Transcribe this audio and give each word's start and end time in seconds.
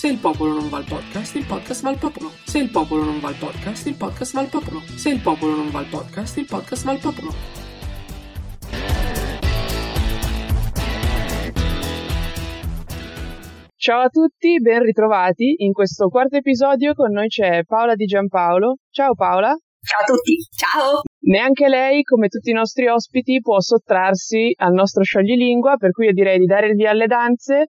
Se 0.00 0.08
il 0.08 0.16
popolo 0.16 0.54
non 0.54 0.70
va 0.70 0.78
al 0.78 0.86
podcast, 0.88 1.34
il 1.34 1.44
podcast 1.44 1.82
va 1.82 1.90
al 1.90 1.98
popolo. 1.98 2.30
Se 2.46 2.56
il 2.56 2.70
popolo 2.70 3.04
non 3.04 3.20
va 3.20 3.28
al 3.28 3.34
podcast, 3.34 3.86
il 3.86 3.96
podcast 3.96 4.32
va 4.32 4.40
al 4.40 4.48
popolo. 4.48 4.80
Se 4.96 5.10
il 5.10 5.20
popolo 5.20 5.54
non 5.54 5.70
va 5.70 5.80
al 5.80 5.88
podcast, 5.90 6.38
il 6.38 6.46
podcast 6.46 6.84
va 6.86 6.92
al 6.92 6.98
popolo. 7.00 7.30
Ciao 13.76 14.00
a 14.00 14.08
tutti, 14.08 14.58
ben 14.62 14.82
ritrovati. 14.82 15.56
In 15.58 15.72
questo 15.72 16.08
quarto 16.08 16.36
episodio 16.36 16.94
con 16.94 17.12
noi 17.12 17.28
c'è 17.28 17.64
Paola 17.64 17.94
Di 17.94 18.06
Giampaolo. 18.06 18.76
Ciao 18.88 19.12
Paola. 19.14 19.54
Ciao 19.82 20.00
a 20.00 20.04
tutti, 20.06 20.36
ciao! 20.56 21.00
Neanche 21.26 21.68
lei, 21.68 22.02
come 22.04 22.28
tutti 22.28 22.48
i 22.48 22.54
nostri 22.54 22.88
ospiti, 22.88 23.40
può 23.42 23.60
sottrarsi 23.60 24.54
al 24.56 24.72
nostro 24.72 25.02
scioglilingua, 25.02 25.76
per 25.76 25.90
cui 25.90 26.06
io 26.06 26.14
direi 26.14 26.38
di 26.38 26.46
dare 26.46 26.68
il 26.68 26.74
via 26.74 26.88
alle 26.88 27.06
danze. 27.06 27.72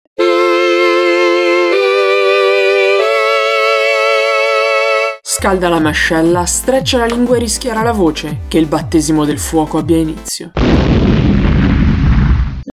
Scalda 5.45 5.69
la 5.69 5.79
mascella, 5.79 6.47
streccia 6.47 6.97
la 6.97 7.05
lingua 7.05 7.37
e 7.37 7.41
rischiara 7.41 7.83
la 7.83 7.93
voce, 7.93 8.49
che 8.49 8.57
il 8.57 8.67
battesimo 8.67 9.27
del 9.27 9.39
fuoco 9.39 9.77
abbia 9.77 9.99
inizio. 9.99 10.53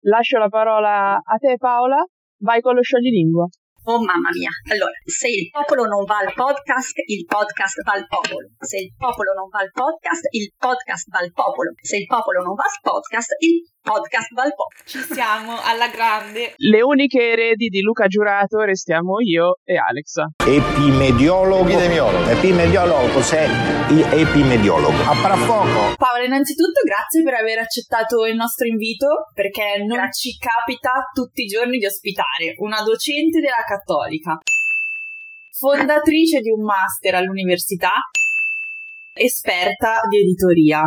Lascio 0.01 0.37
la 0.37 0.49
parola 0.49 1.15
a 1.15 1.37
te 1.39 1.55
Paola, 1.57 1.97
vai 2.43 2.61
con 2.61 2.75
lo 2.75 2.83
scioglilingua. 2.83 3.47
Oh 3.85 3.97
mamma 3.97 4.29
mia. 4.37 4.51
Allora, 4.69 4.91
se 5.01 5.29
il 5.29 5.49
popolo 5.49 5.85
non 5.85 6.03
va 6.05 6.19
al 6.19 6.31
podcast, 6.31 6.93
il 7.07 7.25
podcast 7.25 7.81
va 7.81 7.93
al 7.93 8.05
popolo. 8.05 8.53
Se 8.59 8.77
il 8.77 8.93
popolo 8.95 9.33
non 9.33 9.49
va 9.49 9.65
al 9.65 9.71
podcast, 9.73 10.27
il 10.29 10.53
podcast 10.55 11.09
va 11.09 11.19
al 11.25 11.31
popolo. 11.33 11.73
Se 11.81 11.97
il 11.97 12.05
popolo 12.05 12.43
non 12.43 12.53
va 12.53 12.69
al 12.69 12.77
podcast, 12.85 13.33
il 13.39 13.65
podcast 13.81 14.33
va 14.33 14.43
al 14.43 14.53
popolo. 14.53 14.83
Ci 14.85 14.99
siamo 15.13 15.57
alla 15.61 15.87
grande. 15.87 16.53
Le 16.57 16.81
uniche 16.81 17.31
eredi 17.31 17.67
di 17.67 17.81
Luca 17.81 18.07
Giurato 18.07 18.59
restiamo 18.59 19.19
io 19.19 19.59
e 19.63 19.77
Alexa. 19.77 20.29
Epimediologo. 20.37 21.67
Epidemiologo. 21.69 22.29
Epimediologo, 22.29 23.13
cos'è 23.13 23.43
il 23.89 24.01
epimediologo? 24.01 25.01
A 25.03 25.15
parafuoco. 25.21 25.95
Paola, 25.95 26.23
innanzitutto 26.23 26.81
grazie 26.83 27.23
per 27.23 27.33
aver 27.35 27.59
accettato 27.59 28.25
il 28.25 28.35
nostro 28.35 28.67
invito, 28.67 29.07
perché 29.33 29.77
non 29.79 29.97
Grazie. 29.97 30.31
ci 30.31 30.37
capita 30.37 30.91
tutti 31.13 31.43
i 31.43 31.45
giorni 31.47 31.77
di 31.77 31.85
ospitare 31.85 32.55
una 32.57 32.81
docente 32.83 33.39
della 33.39 33.63
Cattolica, 33.65 34.37
fondatrice 35.51 36.39
di 36.39 36.49
un 36.49 36.63
master 36.63 37.15
all'università, 37.15 37.91
esperta 39.13 40.01
di 40.07 40.19
editoria. 40.19 40.83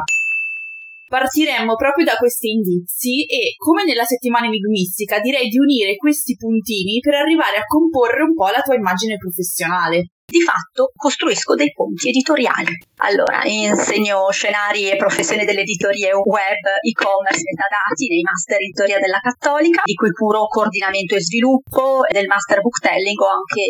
Partiremmo 1.12 1.74
proprio 1.74 2.06
da 2.06 2.16
questi 2.16 2.52
indizi 2.52 3.26
e, 3.28 3.52
come 3.58 3.84
nella 3.84 4.04
settimana 4.04 4.46
enigmistica, 4.46 5.20
direi 5.20 5.50
di 5.50 5.58
unire 5.58 5.96
questi 5.96 6.36
puntini 6.36 7.00
per 7.00 7.20
arrivare 7.20 7.58
a 7.58 7.68
comporre 7.68 8.22
un 8.22 8.32
po' 8.32 8.48
la 8.48 8.62
tua 8.62 8.76
immagine 8.76 9.18
professionale. 9.18 10.08
Di 10.32 10.40
fatto 10.40 10.92
costruisco 10.96 11.52
dei 11.54 11.72
ponti 11.76 12.08
editoriali. 12.08 12.72
Allora, 13.04 13.44
insegno 13.44 14.30
scenari 14.32 14.88
e 14.88 14.96
professioni 14.96 15.44
dell'editoria 15.44 16.16
web, 16.16 16.62
e-commerce, 16.80 17.44
metadati 17.44 18.08
nei 18.08 18.24
master 18.24 18.56
editoria 18.56 18.98
della 18.98 19.20
Cattolica, 19.20 19.82
di 19.84 19.92
cui 19.92 20.08
curo 20.08 20.48
coordinamento 20.48 21.16
e 21.16 21.20
sviluppo, 21.20 22.06
e 22.08 22.16
del 22.16 22.24
master 22.32 22.62
booktelling 22.62 23.20
ho 23.20 23.28
anche 23.28 23.60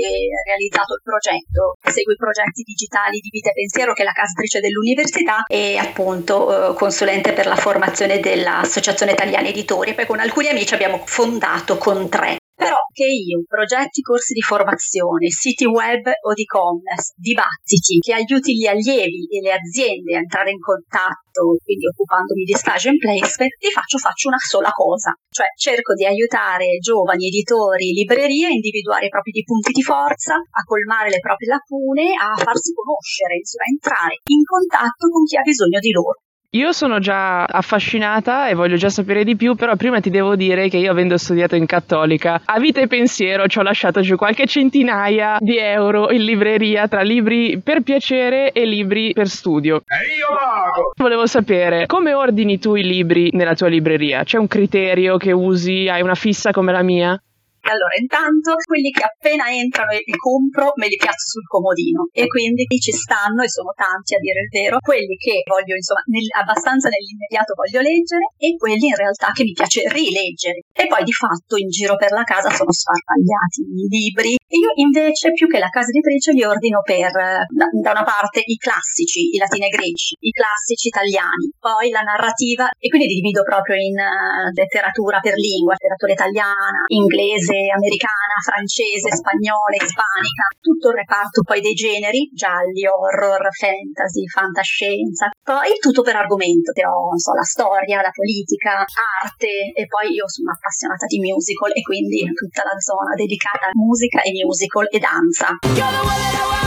realizzato 0.47 0.95
il 0.95 1.03
progetto. 1.03 1.83
Seguo 1.83 2.15
i 2.15 2.23
progetti 2.23 2.63
digitali 2.63 3.19
di 3.19 3.31
Vita 3.35 3.51
e 3.51 3.59
Pensiero, 3.59 3.93
che 3.93 4.03
è 4.03 4.05
la 4.05 4.15
casa 4.15 4.31
editrice 4.31 4.61
dell'università, 4.63 5.43
e 5.51 5.83
appunto 5.83 6.47
eh, 6.47 6.75
consulente 6.79 7.33
per 7.33 7.51
la 7.51 7.57
formazione 7.57 8.21
dell'Associazione 8.21 9.19
Italiana 9.19 9.49
Editori. 9.49 9.95
Poi 9.95 10.07
con 10.07 10.21
alcuni 10.21 10.47
amici 10.47 10.75
abbiamo 10.75 11.03
fondato 11.07 11.75
con 11.77 12.09
tre 12.09 12.39
però 12.55 12.79
che 12.93 13.07
io 13.07 13.43
progetti 13.47 14.03
corsi 14.03 14.35
di 14.35 14.43
formazione, 14.43 15.31
siti 15.31 15.65
web 15.65 16.05
o 16.07 16.33
di 16.33 16.43
e-commerce, 16.43 17.13
dibattiti 17.17 17.99
che 17.99 18.13
aiuti 18.13 18.55
gli 18.55 18.67
allievi 18.67 19.27
e 19.31 19.41
le 19.41 19.53
aziende 19.53 20.17
a 20.17 20.19
entrare 20.19 20.51
in 20.51 20.61
contatto, 20.61 21.57
quindi 21.63 21.89
occupandomi 21.89 22.45
di 22.45 22.55
stage 22.55 22.91
and 22.91 22.99
placement, 22.99 23.57
di 23.59 23.71
faccio 23.71 23.99
faccio 23.99 24.29
una 24.29 24.39
sola 24.39 24.71
cosa, 24.71 25.13
cioè 25.31 25.47
cerco 25.57 25.95
di 25.95 26.05
aiutare 26.05 26.79
giovani 26.79 27.27
editori, 27.29 27.93
librerie 27.93 28.47
a 28.47 28.51
individuare 28.51 29.07
i 29.07 29.15
propri 29.15 29.43
punti 29.43 29.73
di 29.73 29.83
forza, 29.83 30.37
a 30.37 30.63
colmare 30.65 31.11
le 31.11 31.21
proprie 31.21 31.49
lacune, 31.49 32.13
a 32.15 32.37
farsi 32.37 32.73
conoscere, 32.73 33.41
insomma, 33.41 33.65
a 33.65 33.73
entrare 33.73 34.15
in 34.29 34.43
contatto 34.45 35.09
con 35.09 35.25
chi 35.25 35.37
ha 35.37 35.43
bisogno 35.43 35.79
di 35.79 35.91
loro. 35.91 36.21
Io 36.55 36.73
sono 36.73 36.99
già 36.99 37.45
affascinata 37.47 38.49
e 38.49 38.53
voglio 38.53 38.77
già 38.77 38.91
sapere 38.91 39.25
di 39.25 39.37
più, 39.37 39.55
però 39.55 39.75
prima 39.75 40.01
ti 40.01 40.11
devo 40.11 40.37
dire 40.37 40.69
che 40.69 40.77
io 40.77 40.91
avendo 40.91 41.17
studiato 41.17 41.57
in 41.57 41.65
cattolica, 41.65 42.43
a 42.45 42.61
vita 42.61 42.83
e 42.83 42.89
pensiero 42.89 43.47
ci 43.47 43.59
ho 43.59 43.63
lasciato 43.63 44.03
giù 44.03 44.17
qualche 44.17 44.45
centinaia 44.45 45.39
di 45.41 45.57
euro 45.57 46.11
in 46.13 46.23
libreria 46.25 46.89
tra 46.89 47.01
libri 47.01 47.59
per 47.59 47.81
piacere 47.81 48.53
e 48.53 48.67
libri 48.67 49.15
per 49.15 49.29
studio. 49.29 49.77
E 49.77 50.15
io 50.15 50.29
vago! 50.29 50.93
Volevo 50.95 51.25
sapere 51.25 51.87
come 51.87 52.13
ordini 52.13 52.59
tu 52.59 52.75
i 52.75 52.83
libri 52.83 53.31
nella 53.33 53.55
tua 53.55 53.69
libreria? 53.69 54.23
C'è 54.23 54.37
un 54.37 54.47
criterio 54.47 55.17
che 55.17 55.33
usi? 55.33 55.89
Hai 55.89 56.03
una 56.03 56.15
fissa 56.15 56.51
come 56.51 56.71
la 56.71 56.83
mia? 56.83 57.19
Allora, 57.63 57.95
intanto 57.95 58.59
quelli 58.67 58.91
che 58.91 59.07
appena 59.07 59.47
entrano 59.47 59.93
e 59.93 60.03
li 60.03 60.19
compro 60.19 60.73
me 60.77 60.89
li 60.89 60.97
piazzo 60.97 61.39
sul 61.39 61.47
comodino 61.47 62.09
e 62.11 62.27
quindi 62.27 62.67
ci 62.67 62.91
stanno 62.91 63.43
e 63.43 63.49
sono 63.49 63.71
tanti 63.77 64.15
a 64.15 64.19
dire 64.19 64.43
il 64.43 64.51
vero, 64.51 64.79
quelli 64.83 65.15
che 65.15 65.47
voglio 65.47 65.79
insomma 65.79 66.03
nel- 66.11 66.33
abbastanza 66.35 66.91
nell'immediato 66.91 67.55
voglio 67.55 67.79
leggere 67.79 68.35
e 68.35 68.59
quelli 68.59 68.91
in 68.91 68.99
realtà 68.99 69.31
che 69.31 69.45
mi 69.47 69.55
piace 69.55 69.87
rileggere. 69.87 70.67
E 70.75 70.87
poi 70.91 71.05
di 71.07 71.15
fatto 71.15 71.55
in 71.57 71.71
giro 71.71 71.95
per 71.95 72.11
la 72.11 72.27
casa 72.27 72.51
sono 72.51 72.73
sparpagliati 72.75 73.63
i 73.63 73.87
libri 73.87 74.33
e 74.35 74.57
io 74.59 74.73
invece 74.83 75.33
più 75.33 75.47
che 75.49 75.63
la 75.63 75.71
casa 75.71 75.89
editrice 75.89 76.33
li 76.33 76.45
ordino 76.45 76.83
per 76.83 77.09
da, 77.09 77.67
da 77.71 77.91
una 77.91 78.05
parte 78.05 78.43
i 78.45 78.57
classici, 78.57 79.33
i 79.33 79.39
latini 79.39 79.67
e 79.67 79.73
greci, 79.73 80.17
i 80.19 80.31
classici 80.31 80.89
italiani, 80.89 81.49
poi 81.57 81.89
la 81.89 82.03
narrativa 82.03 82.69
e 82.77 82.89
quindi 82.91 83.07
li 83.07 83.21
divido 83.23 83.43
proprio 83.43 83.77
in 83.77 83.97
eh, 83.97 84.51
letteratura 84.53 85.21
per 85.21 85.39
lingua, 85.39 85.73
letteratura 85.73 86.13
italiana, 86.13 86.85
inglese, 86.93 87.52
americana, 87.59 88.37
francese, 88.41 89.13
spagnola, 89.13 89.77
ispanica, 89.77 90.45
tutto 90.61 90.91
il 90.91 91.03
reparto 91.03 91.43
poi 91.43 91.61
dei 91.61 91.75
generi, 91.75 92.31
gialli, 92.33 92.87
horror, 92.87 93.51
fantasy, 93.53 94.27
fantascienza, 94.27 95.31
poi 95.43 95.77
tutto 95.81 96.03
per 96.03 96.17
argomento, 96.17 96.73
non 96.73 97.19
so, 97.19 97.35
la 97.35 97.45
storia, 97.45 98.01
la 98.01 98.13
politica, 98.13 98.85
arte 98.87 99.75
e 99.75 99.87
poi 99.87 100.15
io 100.15 100.29
sono 100.29 100.53
appassionata 100.53 101.07
di 101.07 101.19
musical 101.21 101.71
e 101.75 101.83
quindi 101.83 102.25
tutta 102.33 102.63
la 102.65 102.79
zona 102.79 103.15
dedicata 103.15 103.67
a 103.67 103.75
musica 103.75 104.23
e 104.23 104.31
musical 104.45 104.87
e 104.89 104.99
danza. 104.99 106.62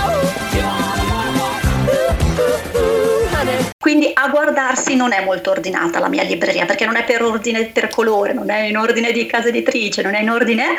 Quindi 3.85 4.09
a 4.15 4.29
guardarsi 4.29 4.95
non 4.95 5.13
è 5.13 5.23
molto 5.23 5.51
ordinata 5.51 5.99
la 5.99 6.09
mia 6.09 6.23
libreria, 6.23 6.65
perché 6.65 6.85
non 6.85 6.95
è 6.95 7.03
per 7.03 7.21
ordine 7.21 7.65
per 7.65 7.89
colore, 7.89 8.33
non 8.33 8.49
è 8.49 8.61
in 8.61 8.77
ordine 8.77 9.11
di 9.11 9.27
casa 9.27 9.49
editrice, 9.49 10.01
non 10.01 10.15
è 10.15 10.21
in 10.21 10.29
ordine, 10.31 10.69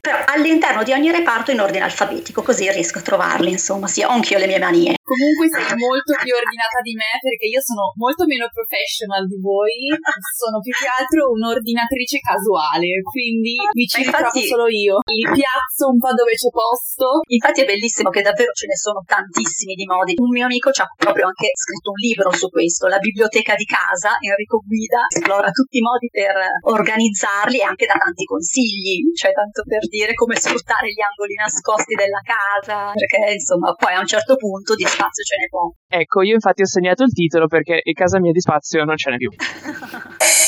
però 0.00 0.16
all'interno 0.26 0.82
di 0.82 0.90
ogni 0.90 1.12
reparto 1.12 1.52
in 1.52 1.60
ordine 1.60 1.84
alfabetico, 1.84 2.42
così 2.42 2.68
riesco 2.68 2.98
a 2.98 3.02
trovarli, 3.02 3.52
insomma, 3.52 3.86
sì, 3.86 4.02
ho 4.02 4.08
anch'io 4.08 4.38
le 4.38 4.48
mie 4.48 4.58
manie. 4.58 4.95
Comunque 5.06 5.46
sei 5.46 5.78
molto 5.78 6.18
più 6.18 6.34
ordinata 6.34 6.82
di 6.82 6.98
me 6.98 7.14
perché 7.22 7.46
io 7.46 7.62
sono 7.62 7.94
molto 7.94 8.26
meno 8.26 8.50
professional 8.50 9.22
di 9.22 9.38
voi, 9.38 9.94
sono 10.34 10.58
più 10.58 10.74
che 10.74 10.90
altro 10.90 11.30
un'ordinatrice 11.30 12.18
casuale, 12.18 13.06
quindi 13.06 13.54
mi 13.70 13.86
ci 13.86 14.02
ritrovo 14.02 14.34
solo 14.34 14.66
io. 14.66 14.98
Il 15.06 15.30
piazzo 15.30 15.94
un 15.94 16.02
po' 16.02 16.10
dove 16.10 16.34
c'è 16.34 16.50
posto. 16.50 17.22
Infatti 17.30 17.62
è 17.62 17.70
bellissimo 17.70 18.10
che 18.10 18.26
davvero 18.26 18.50
ce 18.50 18.66
ne 18.66 18.74
sono 18.74 19.06
tantissimi 19.06 19.78
di 19.78 19.86
modi. 19.86 20.18
Un 20.18 20.34
mio 20.34 20.50
amico 20.50 20.74
ci 20.74 20.82
ha 20.82 20.90
proprio 20.90 21.30
anche 21.30 21.54
scritto 21.54 21.94
un 21.94 22.00
libro 22.02 22.34
su 22.34 22.50
questo, 22.50 22.90
La 22.90 22.98
biblioteca 22.98 23.54
di 23.54 23.62
casa, 23.62 24.18
Enrico 24.18 24.58
Guida, 24.58 25.06
esplora 25.06 25.54
tutti 25.54 25.78
i 25.78 25.86
modi 25.86 26.10
per 26.10 26.34
organizzarli 26.66 27.62
e 27.62 27.62
anche 27.62 27.86
dà 27.86 27.94
tanti 27.94 28.26
consigli, 28.26 29.06
cioè 29.14 29.30
tanto 29.30 29.62
per 29.62 29.86
dire 29.86 30.18
come 30.18 30.34
sfruttare 30.34 30.90
gli 30.90 30.98
angoli 30.98 31.38
nascosti 31.38 31.94
della 31.94 32.18
casa, 32.26 32.90
perché 32.90 33.38
insomma 33.38 33.70
poi 33.78 33.94
a 33.94 34.02
un 34.02 34.10
certo 34.10 34.34
punto 34.34 34.74
di 34.74 34.82
spazio 34.96 35.24
ce 35.24 35.36
n'è 35.36 35.48
poco. 35.48 35.76
Ecco, 35.86 36.22
io 36.22 36.34
infatti 36.34 36.62
ho 36.62 36.66
segnato 36.66 37.04
il 37.04 37.12
titolo 37.12 37.46
perché 37.46 37.80
in 37.82 37.94
casa 37.94 38.18
mia 38.18 38.32
di 38.32 38.40
spazio 38.40 38.84
non 38.84 38.96
ce 38.96 39.10
n'è 39.10 39.16
più. 39.16 39.30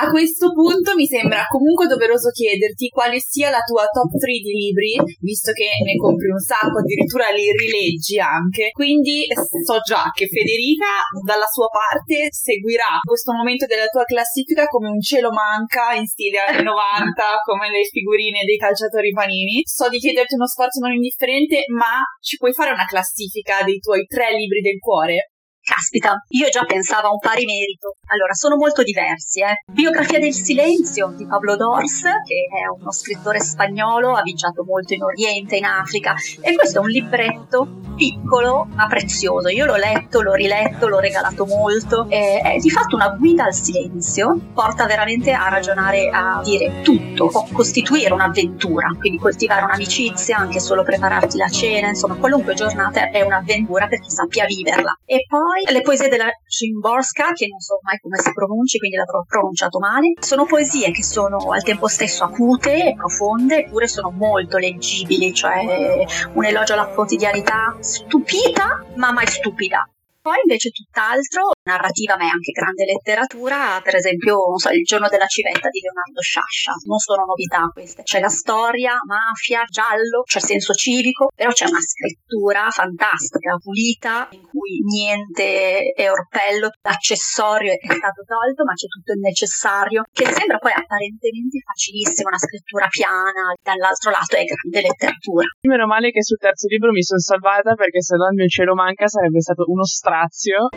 A 0.00 0.08
questo 0.08 0.48
punto 0.56 0.96
mi 0.96 1.04
sembra 1.04 1.44
comunque 1.44 1.84
doveroso 1.84 2.32
chiederti 2.32 2.88
quale 2.88 3.20
sia 3.20 3.52
la 3.52 3.60
tua 3.60 3.84
top 3.84 4.08
3 4.16 4.32
di 4.40 4.56
libri, 4.56 4.96
visto 5.20 5.52
che 5.52 5.68
ne 5.84 5.92
compri 6.00 6.32
un 6.32 6.40
sacco, 6.40 6.80
addirittura 6.80 7.28
li 7.28 7.52
rileggi 7.52 8.16
anche. 8.16 8.72
Quindi 8.72 9.28
so 9.60 9.76
già 9.84 10.08
che 10.08 10.24
Federica 10.24 11.04
dalla 11.20 11.44
sua 11.44 11.68
parte 11.68 12.32
seguirà 12.32 13.04
questo 13.04 13.36
momento 13.36 13.68
della 13.68 13.92
tua 13.92 14.08
classifica 14.08 14.64
come 14.72 14.88
un 14.88 15.04
cielo 15.04 15.28
manca 15.36 15.92
in 15.92 16.08
stile 16.08 16.48
anni 16.48 16.64
90, 16.64 17.44
come 17.44 17.68
le 17.68 17.84
figurine 17.84 18.40
dei 18.48 18.56
calciatori 18.56 19.12
panini. 19.12 19.60
So 19.68 19.92
di 19.92 20.00
chiederti 20.00 20.32
uno 20.32 20.48
sforzo 20.48 20.80
non 20.80 20.96
indifferente, 20.96 21.68
ma 21.76 22.00
ci 22.24 22.40
puoi 22.40 22.56
fare 22.56 22.72
una 22.72 22.88
classifica 22.88 23.60
dei 23.68 23.76
tuoi 23.84 24.08
tre 24.08 24.32
libri 24.32 24.64
del 24.64 24.80
cuore? 24.80 25.36
Caspita, 25.70 26.24
io 26.30 26.48
già 26.48 26.64
pensavo 26.64 27.06
a 27.06 27.10
un 27.12 27.20
pari 27.20 27.44
merito. 27.44 27.94
Allora, 28.08 28.34
sono 28.34 28.56
molto 28.56 28.82
diversi, 28.82 29.40
eh. 29.40 29.62
Biografia 29.70 30.18
del 30.18 30.34
silenzio 30.34 31.14
di 31.16 31.24
Pablo 31.24 31.54
Dors, 31.54 32.02
che 32.02 32.48
è 32.50 32.66
uno 32.76 32.90
scrittore 32.90 33.38
spagnolo, 33.38 34.16
ha 34.16 34.22
viaggiato 34.22 34.64
molto 34.64 34.94
in 34.94 35.04
Oriente, 35.04 35.58
in 35.58 35.64
Africa, 35.64 36.14
e 36.40 36.56
questo 36.56 36.78
è 36.78 36.82
un 36.82 36.88
libretto 36.88 37.79
piccolo 38.00 38.66
ma 38.74 38.86
prezioso. 38.86 39.48
Io 39.48 39.66
l'ho 39.66 39.76
letto, 39.76 40.22
l'ho 40.22 40.32
riletto, 40.32 40.88
l'ho 40.88 41.00
regalato 41.00 41.44
molto. 41.44 42.06
È, 42.08 42.54
è 42.54 42.56
di 42.56 42.70
fatto 42.70 42.96
una 42.96 43.10
guida 43.10 43.44
al 43.44 43.52
silenzio, 43.52 44.40
porta 44.54 44.86
veramente 44.86 45.32
a 45.32 45.50
ragionare, 45.50 46.08
a 46.08 46.40
dire 46.42 46.80
tutto, 46.80 47.26
può 47.26 47.46
costituire 47.52 48.10
un'avventura, 48.14 48.94
quindi 48.98 49.18
coltivare 49.18 49.64
un'amicizia, 49.64 50.38
anche 50.38 50.60
solo 50.60 50.82
prepararti 50.82 51.36
la 51.36 51.48
cena, 51.48 51.88
insomma, 51.88 52.14
qualunque 52.14 52.54
giornata 52.54 53.10
è 53.10 53.20
un'avventura 53.20 53.86
per 53.86 54.00
chi 54.00 54.08
sappia 54.08 54.46
viverla. 54.46 54.98
E 55.04 55.26
poi 55.28 55.70
le 55.70 55.82
poesie 55.82 56.08
della 56.08 56.30
Szymborska, 56.46 57.32
che 57.32 57.48
non 57.48 57.60
so 57.60 57.80
mai 57.82 57.98
come 57.98 58.16
si 58.18 58.32
pronunci, 58.32 58.78
quindi 58.78 58.96
l'avrò 58.96 59.22
pronunciato 59.28 59.78
male, 59.78 60.14
sono 60.20 60.46
poesie 60.46 60.90
che 60.90 61.02
sono 61.02 61.52
al 61.52 61.62
tempo 61.62 61.86
stesso 61.86 62.24
acute 62.24 62.86
e 62.86 62.94
profonde, 62.94 63.66
eppure 63.66 63.86
sono 63.88 64.10
molto 64.10 64.56
leggibili, 64.56 65.34
cioè 65.34 66.06
un 66.32 66.44
elogio 66.44 66.72
alla 66.72 66.86
quotidianità 66.86 67.76
stupita, 67.90 68.84
ma 68.96 69.10
mai 69.12 69.26
stupida. 69.26 69.88
Poi 70.20 70.36
invece 70.44 70.68
tutt'altro, 70.68 71.56
narrativa 71.64 72.12
ma 72.16 72.28
è 72.28 72.28
anche 72.28 72.52
grande 72.52 72.84
letteratura, 72.84 73.80
per 73.80 73.96
esempio 73.96 74.52
so, 74.60 74.68
Il 74.68 74.84
giorno 74.84 75.08
della 75.08 75.24
civetta 75.24 75.72
di 75.72 75.80
Leonardo 75.80 76.20
Sciascia, 76.20 76.76
non 76.84 76.98
sono 76.98 77.24
novità 77.24 77.64
queste, 77.72 78.02
c'è 78.04 78.20
la 78.20 78.28
storia, 78.28 79.00
mafia, 79.08 79.64
giallo, 79.64 80.20
c'è 80.28 80.40
senso 80.40 80.74
civico, 80.74 81.32
però 81.32 81.48
c'è 81.48 81.64
una 81.64 81.80
scrittura 81.80 82.68
fantastica, 82.68 83.56
pulita, 83.56 84.28
in 84.36 84.44
cui 84.44 84.84
niente 84.84 85.88
è 85.96 86.10
orpello, 86.12 86.68
l'accessorio 86.84 87.72
è 87.72 87.88
stato 87.88 88.20
tolto 88.28 88.64
ma 88.68 88.76
c'è 88.76 88.92
tutto 88.92 89.16
il 89.16 89.24
necessario, 89.24 90.04
che 90.12 90.28
sembra 90.28 90.60
poi 90.60 90.76
apparentemente 90.76 91.64
facilissima, 91.64 92.28
una 92.28 92.44
scrittura 92.44 92.92
piana, 92.92 93.56
dall'altro 93.56 94.12
lato 94.12 94.36
è 94.36 94.44
grande 94.44 94.84
letteratura. 94.84 95.48
Meno 95.64 95.88
male 95.88 96.12
che 96.12 96.20
sul 96.20 96.36
terzo 96.36 96.68
libro 96.68 96.92
mi 96.92 97.00
sono 97.00 97.24
salvata 97.24 97.72
perché 97.72 98.04
se 98.04 98.20
no 98.20 98.28
il 98.28 98.36
mio 98.36 98.52
cielo 98.52 98.76
manca 98.76 99.08
sarebbe 99.08 99.40
stato 99.40 99.64
uno 99.64 99.88
strazio. 100.20 100.68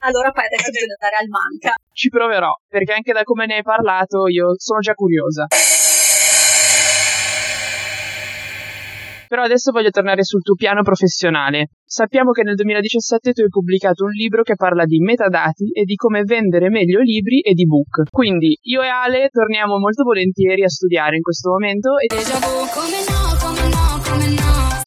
Allora 0.00 0.30
poi 0.30 0.44
adesso 0.46 0.70
bisogna 0.70 0.96
andare 0.98 1.16
al 1.20 1.28
manca. 1.28 1.74
Ci 1.92 2.08
proverò, 2.08 2.52
perché 2.68 2.92
anche 2.92 3.12
da 3.12 3.22
come 3.22 3.46
ne 3.46 3.56
hai 3.56 3.62
parlato 3.62 4.28
io 4.28 4.54
sono 4.56 4.78
già 4.80 4.94
curiosa. 4.94 5.46
Però 9.28 9.42
adesso 9.42 9.72
voglio 9.72 9.90
tornare 9.90 10.22
sul 10.22 10.40
tuo 10.40 10.54
piano 10.54 10.82
professionale. 10.82 11.70
Sappiamo 11.84 12.30
che 12.30 12.44
nel 12.44 12.54
2017 12.54 13.32
tu 13.32 13.42
hai 13.42 13.48
pubblicato 13.48 14.04
un 14.04 14.10
libro 14.10 14.42
che 14.42 14.54
parla 14.54 14.84
di 14.84 15.00
metadati 15.00 15.72
e 15.72 15.82
di 15.82 15.96
come 15.96 16.22
vendere 16.22 16.70
meglio 16.70 17.00
libri 17.00 17.40
ed 17.40 17.58
ebook. 17.58 18.08
Quindi 18.08 18.56
io 18.62 18.82
e 18.82 18.86
Ale 18.86 19.28
torniamo 19.30 19.78
molto 19.78 20.04
volentieri 20.04 20.62
a 20.62 20.68
studiare 20.68 21.16
in 21.16 21.22
questo 21.22 21.50
momento 21.50 21.98
e 21.98 22.06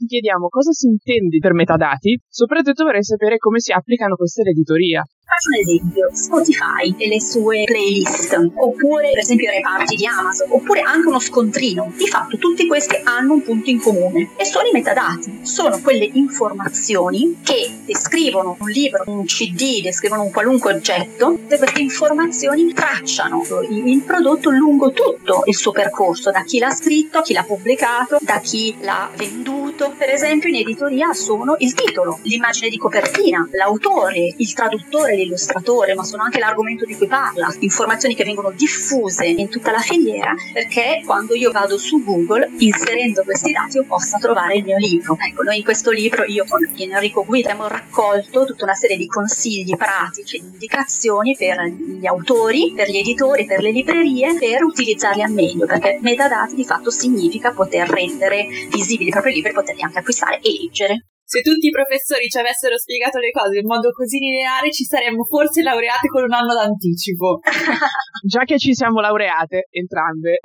chiediamo 0.09 0.49
cosa 0.49 0.71
si 0.71 0.87
intende 0.87 1.37
per 1.37 1.53
metadati, 1.53 2.19
soprattutto 2.27 2.83
vorrei 2.83 3.03
sapere 3.03 3.37
come 3.37 3.59
si 3.59 3.71
applicano 3.71 4.15
queste 4.15 4.41
all'editoria. 4.41 5.03
Faccio 5.29 5.49
un 5.49 5.59
esempio, 5.59 6.09
Spotify 6.11 6.95
e 6.97 7.07
le 7.07 7.21
sue 7.21 7.63
playlist, 7.65 8.33
oppure 8.55 9.11
per 9.11 9.19
esempio 9.19 9.47
i 9.47 9.53
reparti 9.53 9.95
di 9.95 10.05
Amazon, 10.07 10.47
oppure 10.49 10.81
anche 10.81 11.07
uno 11.07 11.19
scontrino. 11.19 11.93
Di 11.95 12.07
fatto 12.07 12.37
tutti 12.37 12.65
questi 12.65 12.99
hanno 13.03 13.33
un 13.33 13.43
punto 13.43 13.69
in 13.69 13.79
comune 13.79 14.31
e 14.35 14.43
sono 14.43 14.67
i 14.67 14.71
metadati, 14.71 15.41
sono 15.43 15.79
quelle 15.81 16.09
informazioni 16.13 17.37
che 17.43 17.69
descrivono 17.85 18.57
un 18.59 18.69
libro, 18.69 19.03
un 19.05 19.23
CD, 19.25 19.83
descrivono 19.83 20.23
un 20.23 20.31
qualunque 20.31 20.73
oggetto 20.73 21.37
e 21.47 21.57
queste 21.57 21.81
informazioni 21.81 22.73
tracciano 22.73 23.43
il 23.69 24.01
prodotto 24.01 24.49
lungo 24.49 24.91
tutto 24.91 25.43
il 25.45 25.55
suo 25.55 25.71
percorso, 25.71 26.31
da 26.31 26.41
chi 26.41 26.57
l'ha 26.57 26.71
scritto, 26.71 27.21
chi 27.21 27.33
l'ha 27.33 27.43
pubblicato, 27.43 28.17
da 28.19 28.39
chi 28.39 28.75
l'ha 28.81 29.09
venduto. 29.15 29.93
Per 29.95 30.09
esempio 30.09 30.49
in 30.49 30.55
editoria 30.55 31.13
sono 31.13 31.55
il 31.59 31.73
titolo, 31.75 32.19
l'immagine 32.23 32.69
di 32.69 32.77
copertina, 32.77 33.47
l'autore, 33.51 34.33
il 34.35 34.53
traduttore, 34.53 35.17
l'illustratore, 35.23 35.93
ma 35.93 36.03
sono 36.03 36.23
anche 36.23 36.39
l'argomento 36.39 36.85
di 36.85 36.95
cui 36.95 37.07
parla, 37.07 37.53
informazioni 37.59 38.15
che 38.15 38.23
vengono 38.23 38.51
diffuse 38.51 39.25
in 39.25 39.49
tutta 39.49 39.71
la 39.71 39.79
filiera 39.79 40.33
perché 40.53 41.01
quando 41.05 41.35
io 41.35 41.51
vado 41.51 41.77
su 41.77 42.03
Google 42.03 42.49
inserendo 42.57 43.23
questi 43.23 43.51
dati 43.51 43.77
io 43.77 43.85
possa 43.85 44.17
trovare 44.17 44.57
il 44.57 44.63
mio 44.63 44.77
libro. 44.77 45.17
Ecco, 45.19 45.43
noi 45.43 45.57
in 45.57 45.63
questo 45.63 45.91
libro 45.91 46.23
io 46.23 46.45
con 46.47 46.59
Enrico 46.75 47.23
Guida 47.25 47.51
abbiamo 47.51 47.69
raccolto 47.69 48.45
tutta 48.45 48.63
una 48.63 48.73
serie 48.73 48.97
di 48.97 49.07
consigli 49.07 49.75
pratici, 49.75 50.39
di 50.39 50.47
indicazioni 50.53 51.35
per 51.37 51.63
gli 51.65 52.05
autori, 52.05 52.73
per 52.75 52.89
gli 52.89 52.97
editori, 52.97 53.45
per 53.45 53.61
le 53.61 53.71
librerie 53.71 54.37
per 54.37 54.63
utilizzarli 54.63 55.21
al 55.21 55.31
meglio 55.31 55.65
perché 55.65 55.99
metadati 56.01 56.55
di 56.55 56.65
fatto 56.65 56.91
significa 56.91 57.51
poter 57.51 57.87
rendere 57.87 58.47
visibili 58.69 59.09
i 59.09 59.11
propri 59.11 59.33
libri 59.33 59.51
e 59.51 59.53
poterli 59.53 59.83
anche 59.83 59.99
acquistare 59.99 60.39
e 60.39 60.49
leggere. 60.61 61.05
Se 61.29 61.41
tutti 61.41 61.67
i 61.67 61.69
professori 61.69 62.25
ci 62.25 62.39
avessero 62.39 62.75
spiegato 62.75 63.19
le 63.19 63.29
cose 63.29 63.59
in 63.59 63.67
modo 63.67 63.91
così 63.91 64.17
lineare, 64.17 64.71
ci 64.71 64.83
saremmo 64.83 65.23
forse 65.25 65.61
laureate 65.61 66.07
con 66.07 66.23
un 66.23 66.33
anno 66.33 66.55
d'anticipo. 66.55 67.41
Già 68.25 68.45
che 68.45 68.57
ci 68.57 68.73
siamo 68.73 68.99
laureate, 68.99 69.67
entrambe. 69.69 70.41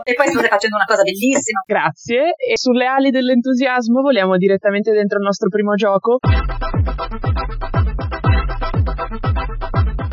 E 0.00 0.14
poi 0.16 0.26
state 0.28 0.48
facendo 0.48 0.76
una 0.76 0.88
cosa 0.88 1.02
bellissima. 1.02 1.60
Grazie. 1.66 2.32
E 2.40 2.56
sulle 2.56 2.86
ali 2.86 3.10
dell'entusiasmo 3.10 4.00
vogliamo 4.00 4.38
direttamente 4.38 4.92
dentro 4.92 5.18
il 5.18 5.24
nostro 5.24 5.50
primo 5.50 5.74
gioco. 5.74 6.16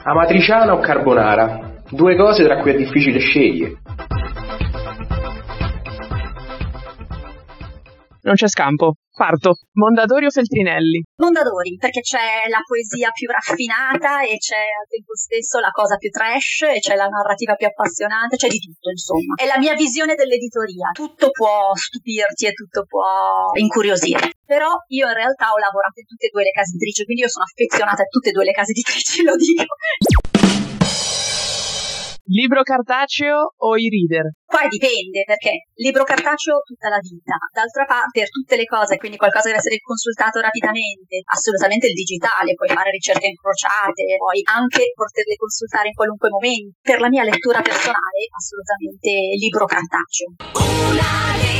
Amatriciana 0.03 0.73
o 0.73 0.79
carbonara? 0.79 1.71
Due 1.89 2.17
cose 2.17 2.43
tra 2.43 2.59
cui 2.59 2.71
è 2.71 2.75
difficile 2.75 3.19
scegliere. 3.19 3.79
Non 8.23 8.35
c'è 8.35 8.47
scampo. 8.47 8.95
Parto. 9.13 9.59
Mondadori 9.73 10.25
o 10.25 10.31
Feltrinelli? 10.31 11.03
Mondadori, 11.21 11.77
perché 11.77 12.01
c'è 12.01 12.49
la 12.49 12.63
poesia 12.65 13.11
più 13.11 13.29
raffinata 13.29 14.23
e 14.23 14.37
c'è 14.39 14.57
al 14.57 14.87
tempo 14.89 15.13
stesso 15.13 15.59
la 15.59 15.69
cosa 15.69 15.97
più 15.97 16.09
trash 16.09 16.65
e 16.73 16.79
c'è 16.79 16.95
la 16.95 17.05
narrativa 17.05 17.53
più 17.53 17.67
appassionante, 17.67 18.37
c'è 18.37 18.47
di 18.47 18.57
tutto, 18.57 18.89
insomma. 18.89 19.35
È 19.35 19.45
la 19.45 19.59
mia 19.59 19.75
visione 19.75 20.15
dell'editoria. 20.15 20.89
Tutto 20.95 21.29
può 21.29 21.75
stupirti 21.75 22.47
e 22.47 22.53
tutto 22.53 22.85
può 22.87 23.51
incuriosire. 23.59 24.39
Però 24.47 24.71
io 24.87 25.07
in 25.07 25.13
realtà 25.13 25.51
ho 25.51 25.59
lavorato 25.59 25.99
in 25.99 26.07
tutte 26.07 26.25
e 26.27 26.31
due 26.31 26.43
le 26.43 26.55
case 26.55 26.71
editrici, 26.73 27.03
quindi 27.03 27.21
io 27.23 27.29
sono 27.29 27.45
affezionata 27.45 28.01
a 28.01 28.09
tutte 28.09 28.29
e 28.29 28.31
due 28.31 28.45
le 28.45 28.55
case 28.55 28.71
editrici, 28.71 29.21
lo 29.27 29.35
dico. 29.35 29.67
Libro 32.31 32.63
cartaceo 32.63 33.51
o 33.57 33.75
i 33.75 33.89
reader? 33.91 34.31
Qua 34.47 34.63
dipende 34.71 35.27
perché 35.27 35.67
libro 35.75 36.07
cartaceo 36.07 36.63
tutta 36.63 36.87
la 36.87 36.99
vita, 37.03 37.35
d'altra 37.51 37.83
parte 37.83 38.23
per 38.23 38.29
tutte 38.31 38.55
le 38.55 38.63
cose, 38.63 38.95
quindi 38.95 39.17
qualcosa 39.17 39.51
deve 39.51 39.59
essere 39.59 39.75
consultato 39.83 40.39
rapidamente, 40.39 41.19
assolutamente 41.27 41.87
il 41.87 41.93
digitale, 41.93 42.55
puoi 42.55 42.69
fare 42.71 42.91
ricerche 42.91 43.27
incrociate, 43.27 44.15
puoi 44.15 44.39
anche 44.47 44.95
poterle 44.95 45.35
consultare 45.35 45.91
in 45.91 45.95
qualunque 45.99 46.29
momento. 46.29 46.79
Per 46.79 46.99
la 47.03 47.09
mia 47.09 47.27
lettura 47.27 47.59
personale 47.59 48.23
assolutamente 48.31 49.11
libro 49.35 49.65
cartaceo. 49.67 50.31
Una. 50.63 51.52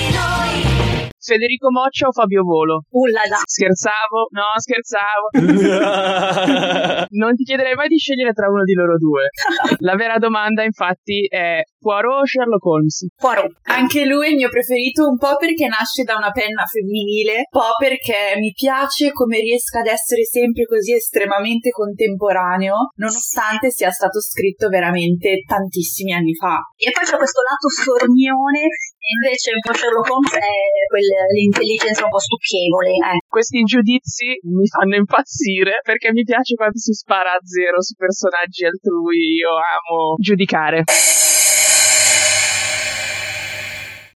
Federico 1.24 1.72
Moccia 1.72 2.08
o 2.08 2.12
Fabio 2.12 2.44
Volo? 2.44 2.84
Ullala. 2.92 3.40
Scherzavo? 3.46 4.28
No, 4.32 4.52
scherzavo. 4.60 5.32
non 7.16 7.36
ti 7.36 7.44
chiederei 7.44 7.76
mai 7.76 7.88
di 7.88 7.98
scegliere 7.98 8.34
tra 8.34 8.50
uno 8.50 8.64
di 8.64 8.74
loro 8.74 8.98
due. 8.98 9.30
La 9.80 9.96
vera 9.96 10.18
domanda, 10.18 10.64
infatti, 10.64 11.26
è 11.30 11.62
Poirot 11.84 12.24
o 12.24 12.26
Sherlock 12.26 12.64
Holmes? 12.64 13.12
Poirot. 13.20 13.52
Anche 13.68 14.06
lui 14.08 14.28
è 14.28 14.30
il 14.32 14.40
mio 14.40 14.48
preferito, 14.48 15.04
un 15.04 15.18
po' 15.20 15.36
perché 15.36 15.68
nasce 15.68 16.08
da 16.08 16.16
una 16.16 16.32
penna 16.32 16.64
femminile, 16.64 17.44
un 17.52 17.52
po' 17.52 17.76
perché 17.78 18.40
mi 18.40 18.56
piace 18.56 19.12
come 19.12 19.44
riesca 19.44 19.84
ad 19.84 19.92
essere 19.92 20.24
sempre 20.24 20.64
così 20.64 20.96
estremamente 20.96 21.70
contemporaneo, 21.70 22.96
nonostante 22.96 23.70
sia 23.70 23.92
stato 23.92 24.22
scritto 24.24 24.70
veramente 24.70 25.44
tantissimi 25.44 26.14
anni 26.14 26.34
fa. 26.34 26.64
E 26.80 26.88
poi 26.96 27.04
c'è 27.04 27.20
questo 27.20 27.42
lato 27.44 27.68
sornione 27.68 28.72
Invece 29.04 29.52
un 29.52 29.60
po' 29.60 29.76
Sherlock 29.76 30.10
Holmes 30.10 30.32
è 30.32 30.88
quell'intelligenza 30.88 32.06
un 32.06 32.10
po' 32.10 32.24
stucchevole. 32.24 32.92
Eh. 32.96 33.20
Questi 33.28 33.62
giudizi 33.64 34.40
mi 34.48 34.66
fanno 34.68 34.96
impazzire 34.96 35.84
perché 35.84 36.14
mi 36.14 36.24
piace 36.24 36.56
quando 36.56 36.78
si 36.78 36.94
spara 36.94 37.36
a 37.36 37.44
zero 37.44 37.82
su 37.84 37.96
personaggi 37.96 38.64
altrui. 38.64 39.44
Io 39.44 39.60
amo 39.60 40.16
giudicare. 40.16 40.88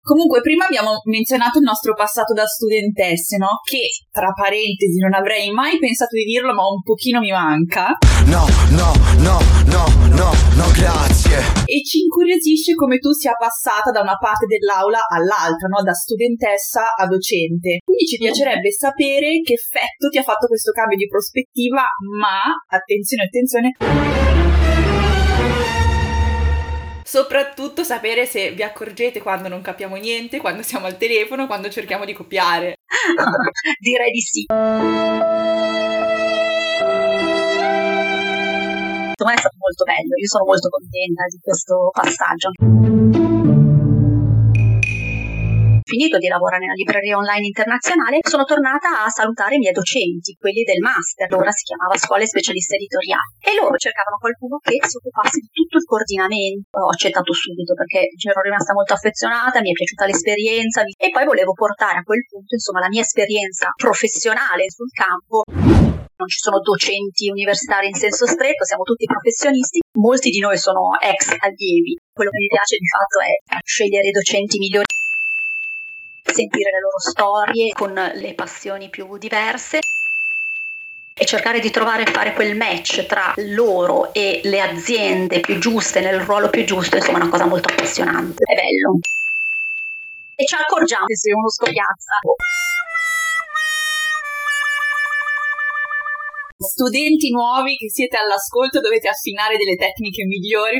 Comunque, 0.08 0.40
prima 0.40 0.64
abbiamo 0.64 1.04
menzionato 1.04 1.58
il 1.58 1.68
nostro 1.68 1.92
passato 1.92 2.32
da 2.32 2.46
studentesse, 2.46 3.36
no? 3.36 3.60
Che, 3.60 4.08
tra 4.08 4.32
parentesi, 4.32 4.96
non 5.04 5.12
avrei 5.12 5.52
mai 5.52 5.76
pensato 5.76 6.16
di 6.16 6.24
dirlo, 6.24 6.54
ma 6.54 6.64
un 6.64 6.80
pochino 6.80 7.20
mi 7.20 7.28
manca. 7.28 7.92
No, 8.24 8.48
no, 8.72 8.88
no, 9.20 9.36
no, 9.68 9.84
no, 10.16 10.32
no, 10.32 10.66
grazie. 10.72 11.44
E 11.68 11.84
ci 11.84 12.08
incuriosisce 12.08 12.72
come 12.72 12.96
tu 12.96 13.12
sia 13.12 13.36
passata 13.36 13.92
da 13.92 14.00
una 14.00 14.16
parte 14.16 14.48
dell'aula 14.48 15.04
all'altra, 15.12 15.68
no? 15.68 15.84
Da 15.84 15.92
studentessa 15.92 16.96
a 16.96 17.04
docente. 17.04 17.84
Quindi 17.84 18.08
ci 18.08 18.16
piacerebbe 18.16 18.72
sapere 18.72 19.44
che 19.44 19.60
effetto 19.60 20.08
ti 20.08 20.16
ha 20.16 20.24
fatto 20.24 20.48
questo 20.48 20.72
cambio 20.72 20.96
di 20.96 21.04
prospettiva, 21.04 21.84
ma, 22.16 22.48
attenzione, 22.64 23.28
attenzione 23.28 23.76
Soprattutto 27.10 27.84
sapere 27.84 28.26
se 28.26 28.50
vi 28.50 28.62
accorgete 28.62 29.22
quando 29.22 29.48
non 29.48 29.62
capiamo 29.62 29.96
niente, 29.96 30.40
quando 30.40 30.60
siamo 30.62 30.84
al 30.84 30.98
telefono, 30.98 31.46
quando 31.46 31.70
cerchiamo 31.70 32.04
di 32.04 32.12
copiare. 32.12 32.80
Direi 33.80 34.10
di 34.10 34.20
sì. 34.20 34.44
Secondo 34.46 34.74
me 39.24 39.32
è 39.32 39.38
stato 39.38 39.56
molto 39.56 39.84
bello, 39.84 40.16
io 40.20 40.26
sono 40.26 40.44
molto 40.44 40.68
contenta 40.68 41.24
di 41.30 41.38
questo 41.40 41.88
passaggio 41.94 42.97
finito 45.88 46.20
di 46.20 46.28
lavorare 46.28 46.68
nella 46.68 46.76
libreria 46.76 47.16
online 47.16 47.48
internazionale, 47.48 48.20
sono 48.20 48.44
tornata 48.44 49.08
a 49.08 49.08
salutare 49.08 49.56
i 49.56 49.58
miei 49.64 49.72
docenti, 49.72 50.36
quelli 50.36 50.60
del 50.62 50.84
master, 50.84 51.32
ora 51.32 51.48
si 51.48 51.64
chiamava 51.64 51.96
Scuole 51.96 52.28
Specialiste 52.28 52.76
Editoriali, 52.76 53.40
e 53.40 53.56
loro 53.56 53.72
cercavano 53.80 54.20
qualcuno 54.20 54.60
che 54.60 54.76
si 54.84 55.00
occupasse 55.00 55.40
di 55.40 55.48
tutto 55.48 55.80
il 55.80 55.88
coordinamento. 55.88 56.76
Ho 56.76 56.92
accettato 56.92 57.32
subito 57.32 57.72
perché 57.72 58.04
ero 58.04 58.44
rimasta 58.44 58.76
molto 58.76 58.92
affezionata, 58.92 59.64
mi 59.64 59.72
è 59.72 59.72
piaciuta 59.72 60.04
l'esperienza 60.04 60.84
e 60.84 61.08
poi 61.08 61.24
volevo 61.24 61.56
portare 61.56 61.98
a 61.98 62.04
quel 62.04 62.20
punto 62.28 62.52
insomma 62.52 62.84
la 62.84 62.92
mia 62.92 63.00
esperienza 63.00 63.72
professionale 63.72 64.68
sul 64.68 64.92
campo 64.92 65.42
non 66.18 66.26
ci 66.26 66.42
sono 66.42 66.58
docenti 66.58 67.30
universitari 67.30 67.86
in 67.86 67.94
senso 67.94 68.26
stretto, 68.26 68.64
siamo 68.66 68.82
tutti 68.82 69.06
professionisti, 69.06 69.78
molti 70.02 70.30
di 70.30 70.40
noi 70.40 70.58
sono 70.58 70.98
ex 70.98 71.30
allievi. 71.38 71.94
Quello 72.10 72.30
che 72.30 72.42
mi 72.42 72.50
piace 72.50 72.74
di 72.74 72.88
fatto 72.90 73.22
è 73.22 73.62
scegliere 73.62 74.08
i 74.08 74.10
docenti 74.10 74.58
migliori 74.58 74.97
sentire 76.32 76.70
le 76.70 76.80
loro 76.80 76.98
storie 76.98 77.72
con 77.72 77.92
le 77.92 78.34
passioni 78.34 78.88
più 78.88 79.16
diverse 79.18 79.80
e 81.20 81.24
cercare 81.24 81.58
di 81.58 81.70
trovare 81.70 82.04
e 82.04 82.10
fare 82.12 82.32
quel 82.32 82.56
match 82.56 83.04
tra 83.06 83.34
loro 83.36 84.12
e 84.14 84.40
le 84.44 84.60
aziende 84.60 85.40
più 85.40 85.58
giuste 85.58 86.00
nel 86.00 86.20
ruolo 86.20 86.48
più 86.48 86.64
giusto, 86.64 86.96
insomma, 86.96 87.18
è 87.18 87.22
una 87.22 87.30
cosa 87.30 87.46
molto 87.46 87.68
appassionante. 87.68 88.44
È 88.44 88.54
bello. 88.54 89.00
E 90.36 90.44
ci 90.44 90.54
accorgiamo 90.54 91.06
se 91.08 91.32
uno 91.32 91.50
scopiazza. 91.50 92.12
Studenti 96.58 97.30
nuovi 97.30 97.76
che 97.76 97.90
siete 97.90 98.16
all'ascolto 98.16 98.80
dovete 98.80 99.08
affinare 99.08 99.56
delle 99.56 99.74
tecniche 99.74 100.24
migliori. 100.24 100.78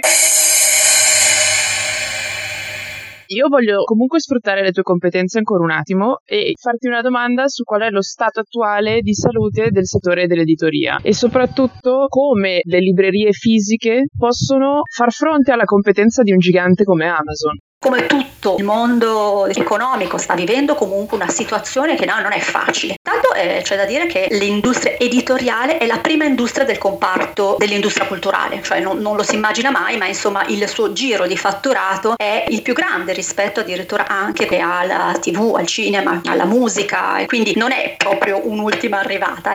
Io 3.31 3.49
voglio 3.49 3.85
comunque 3.85 4.21
sfruttare 4.21 4.63
le 4.63 4.73
tue 4.73 4.83
competenze 4.83 5.37
ancora 5.37 5.63
un 5.63 5.71
attimo 5.71 6.21
e 6.25 6.55
farti 6.59 6.87
una 6.87 7.03
domanda 7.03 7.47
su 7.49 7.63
qual 7.63 7.83
è 7.83 7.91
lo 7.91 8.01
stato 8.01 8.41
attuale 8.41 9.01
di 9.03 9.13
salute 9.13 9.69
del 9.71 9.87
settore 9.87 10.27
dell'editoria 10.27 10.99
e 11.03 11.13
soprattutto 11.13 12.07
come 12.09 12.61
le 12.63 12.79
librerie 12.79 13.33
fisiche 13.33 14.07
possono 14.17 14.81
far 14.91 15.13
fronte 15.13 15.53
alla 15.53 15.65
competenza 15.65 16.23
di 16.23 16.33
un 16.33 16.39
gigante 16.39 16.85
come 16.85 17.05
Amazon 17.05 17.59
come 17.81 18.07
tutto 18.07 18.57
il 18.59 18.65
mondo 18.65 19.47
economico 19.47 20.19
sta 20.19 20.35
vivendo 20.35 20.75
comunque 20.75 21.17
una 21.17 21.29
situazione 21.29 21.95
che 21.95 22.07
no, 22.07 22.21
non 22.21 22.33
è 22.33 22.41
facile. 22.41 22.97
Tanto 23.01 23.33
eh, 23.35 23.61
c'è 23.63 23.77
da 23.77 23.85
dire 23.85 24.07
che 24.07 24.27
l'industria 24.33 24.97
editoriale 24.99 25.79
è 25.79 25.87
la 25.87 25.99
prima 25.99 26.25
industria 26.25 26.65
del 26.65 26.79
comparto 26.79 27.55
dell'industria 27.57 28.07
culturale, 28.07 28.63
cioè 28.63 28.81
non, 28.81 28.99
non, 28.99 29.15
lo 29.15 29.23
si 29.23 29.37
immagina 29.37 29.71
mai, 29.71 29.97
ma 29.97 30.07
insomma 30.07 30.45
il 30.47 30.69
suo 30.69 30.93
giro 30.93 31.27
di 31.27 31.37
fatturato 31.37 32.15
è 32.17 32.47
il 32.49 32.63
più 32.63 32.75
grande 32.75 33.13
rispetto 33.13 33.61
addirittura 33.61 34.09
anche 34.09 34.59
alla 34.59 35.17
tv, 35.21 35.55
al 35.57 35.67
cinema, 35.67 36.21
alla 36.25 36.47
musica, 36.47 37.19
e 37.19 37.27
quindi 37.27 37.55
non 37.57 37.71
è 37.71 37.95
proprio 37.97 38.41
un'ultima 38.45 38.99
arrivata. 38.99 39.55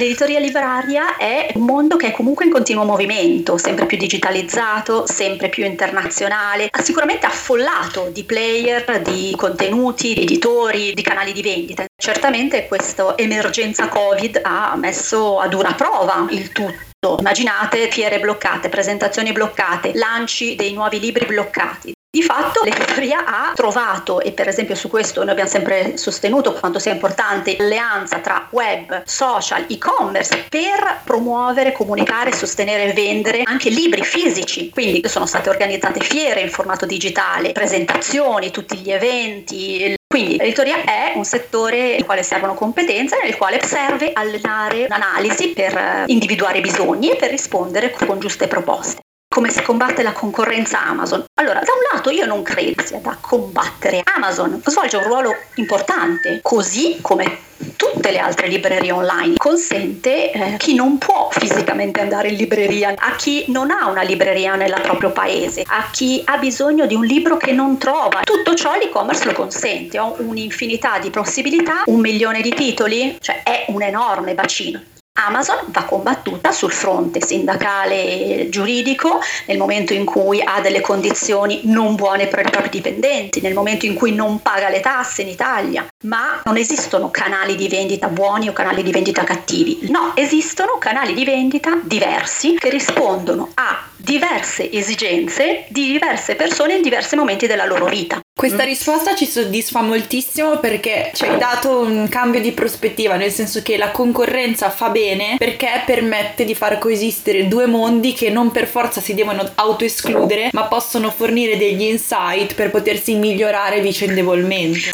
L'editoria 0.00 0.38
libraria 0.38 1.18
è 1.18 1.50
un 1.56 1.64
mondo 1.66 1.96
che 1.96 2.06
è 2.06 2.10
comunque 2.10 2.46
in 2.46 2.50
continuo 2.50 2.84
movimento, 2.84 3.58
sempre 3.58 3.84
più 3.84 3.98
digitalizzato, 3.98 5.06
sempre 5.06 5.50
più 5.50 5.62
internazionale, 5.66 6.70
sicuramente 6.82 7.26
affollato 7.26 8.08
di 8.08 8.24
player, 8.24 9.02
di 9.02 9.34
contenuti, 9.36 10.14
di 10.14 10.22
editori, 10.22 10.94
di 10.94 11.02
canali 11.02 11.32
di 11.32 11.42
vendita. 11.42 11.84
Certamente 11.94 12.66
questa 12.66 13.12
emergenza 13.18 13.88
Covid 13.88 14.40
ha 14.42 14.74
messo 14.74 15.38
a 15.38 15.48
dura 15.48 15.74
prova 15.74 16.26
il 16.30 16.50
tutto. 16.50 17.18
Immaginate 17.18 17.90
fiere 17.90 18.20
bloccate, 18.20 18.70
presentazioni 18.70 19.32
bloccate, 19.32 19.92
lanci 19.92 20.54
dei 20.54 20.72
nuovi 20.72 20.98
libri 20.98 21.26
bloccati. 21.26 21.92
Di 22.12 22.22
fatto 22.22 22.64
l'editoria 22.64 23.24
ha 23.24 23.52
trovato, 23.54 24.20
e 24.20 24.32
per 24.32 24.48
esempio 24.48 24.74
su 24.74 24.88
questo 24.88 25.20
noi 25.20 25.30
abbiamo 25.30 25.48
sempre 25.48 25.96
sostenuto 25.96 26.54
quanto 26.54 26.80
sia 26.80 26.90
importante, 26.90 27.54
l'alleanza 27.56 28.18
tra 28.18 28.48
web, 28.50 29.04
social, 29.04 29.64
e-commerce 29.68 30.46
per 30.48 31.02
promuovere, 31.04 31.70
comunicare, 31.70 32.32
sostenere 32.32 32.90
e 32.90 32.92
vendere 32.94 33.42
anche 33.44 33.70
libri 33.70 34.02
fisici. 34.02 34.70
Quindi 34.70 35.08
sono 35.08 35.24
state 35.24 35.50
organizzate 35.50 36.00
fiere 36.00 36.40
in 36.40 36.50
formato 36.50 36.84
digitale, 36.84 37.52
presentazioni, 37.52 38.50
tutti 38.50 38.76
gli 38.78 38.90
eventi, 38.90 39.94
quindi 40.04 40.36
l'editoria 40.36 40.82
è 40.82 41.12
un 41.14 41.24
settore 41.24 41.92
nel 41.92 42.04
quale 42.04 42.24
servono 42.24 42.54
competenze, 42.54 43.20
nel 43.22 43.36
quale 43.36 43.62
serve 43.62 44.10
allenare 44.12 44.86
un'analisi 44.86 45.50
per 45.50 46.02
individuare 46.06 46.58
i 46.58 46.60
bisogni 46.60 47.12
e 47.12 47.14
per 47.14 47.30
rispondere 47.30 47.92
con 47.92 48.18
giuste 48.18 48.48
proposte 48.48 49.02
come 49.32 49.48
si 49.48 49.62
combatte 49.62 50.02
la 50.02 50.12
concorrenza 50.12 50.84
Amazon? 50.84 51.24
Allora, 51.34 51.60
da 51.60 51.72
un 51.72 51.80
lato 51.94 52.10
io 52.10 52.26
non 52.26 52.42
credo 52.42 52.82
sia 52.82 52.98
da 52.98 53.16
combattere. 53.20 54.02
Amazon 54.16 54.60
svolge 54.66 54.96
un 54.96 55.04
ruolo 55.04 55.34
importante, 55.54 56.40
così 56.42 56.98
come 57.00 57.38
tutte 57.76 58.10
le 58.10 58.18
altre 58.18 58.48
librerie 58.48 58.90
online. 58.90 59.36
Consente 59.36 60.32
eh, 60.32 60.56
chi 60.58 60.74
non 60.74 60.98
può 60.98 61.28
fisicamente 61.30 62.00
andare 62.00 62.28
in 62.28 62.34
libreria, 62.34 62.92
a 62.96 63.14
chi 63.14 63.44
non 63.48 63.70
ha 63.70 63.88
una 63.88 64.02
libreria 64.02 64.56
nel 64.56 64.76
proprio 64.82 65.12
paese, 65.12 65.62
a 65.64 65.88
chi 65.92 66.20
ha 66.24 66.36
bisogno 66.36 66.86
di 66.86 66.96
un 66.96 67.04
libro 67.04 67.36
che 67.36 67.52
non 67.52 67.78
trova. 67.78 68.22
Tutto 68.24 68.54
ciò 68.54 68.76
l'e-commerce 68.76 69.26
lo 69.26 69.32
consente. 69.32 69.98
Ho 70.00 70.16
un'infinità 70.18 70.98
di 70.98 71.10
possibilità, 71.10 71.84
un 71.86 72.00
milione 72.00 72.42
di 72.42 72.52
titoli, 72.52 73.16
cioè 73.20 73.44
è 73.44 73.66
un 73.68 73.80
enorme 73.80 74.34
bacino. 74.34 74.89
Amazon 75.12 75.58
va 75.68 75.84
combattuta 75.84 76.50
sul 76.50 76.72
fronte 76.72 77.20
sindacale 77.20 77.94
e 78.04 78.48
giuridico 78.48 79.20
nel 79.46 79.58
momento 79.58 79.92
in 79.92 80.04
cui 80.04 80.40
ha 80.42 80.60
delle 80.60 80.80
condizioni 80.80 81.62
non 81.64 81.94
buone 81.94 82.26
per 82.26 82.46
i 82.46 82.50
propri 82.50 82.70
dipendenti, 82.70 83.40
nel 83.40 83.52
momento 83.52 83.86
in 83.86 83.94
cui 83.94 84.14
non 84.14 84.40
paga 84.40 84.68
le 84.68 84.80
tasse 84.80 85.22
in 85.22 85.28
Italia, 85.28 85.86
ma 86.04 86.40
non 86.44 86.56
esistono 86.56 87.10
canali 87.10 87.54
di 87.54 87.68
vendita 87.68 88.08
buoni 88.08 88.48
o 88.48 88.52
canali 88.52 88.82
di 88.82 88.92
vendita 88.92 89.24
cattivi. 89.24 89.88
No, 89.90 90.12
esistono 90.16 90.78
canali 90.78 91.12
di 91.12 91.24
vendita 91.24 91.78
diversi 91.82 92.54
che 92.54 92.70
rispondono 92.70 93.50
a 93.54 93.88
diverse 93.96 94.70
esigenze 94.72 95.66
di 95.68 95.92
diverse 95.92 96.34
persone 96.34 96.76
in 96.76 96.82
diversi 96.82 97.16
momenti 97.16 97.46
della 97.46 97.66
loro 97.66 97.86
vita. 97.86 98.20
Questa 98.40 98.64
risposta 98.64 99.14
ci 99.14 99.26
soddisfa 99.26 99.82
moltissimo 99.82 100.60
perché 100.60 101.10
ci 101.12 101.24
hai 101.24 101.36
dato 101.36 101.80
un 101.80 102.08
cambio 102.08 102.40
di 102.40 102.52
prospettiva, 102.52 103.16
nel 103.16 103.30
senso 103.30 103.60
che 103.60 103.76
la 103.76 103.90
concorrenza 103.90 104.70
fa 104.70 104.88
bene 104.88 105.34
perché 105.36 105.68
permette 105.84 106.46
di 106.46 106.54
far 106.54 106.78
coesistere 106.78 107.48
due 107.48 107.66
mondi 107.66 108.14
che 108.14 108.30
non 108.30 108.50
per 108.50 108.66
forza 108.66 109.02
si 109.02 109.12
devono 109.12 109.46
autoescludere, 109.56 110.48
ma 110.54 110.64
possono 110.68 111.10
fornire 111.10 111.58
degli 111.58 111.82
insight 111.82 112.54
per 112.54 112.70
potersi 112.70 113.14
migliorare 113.14 113.82
vicendevolmente. 113.82 114.90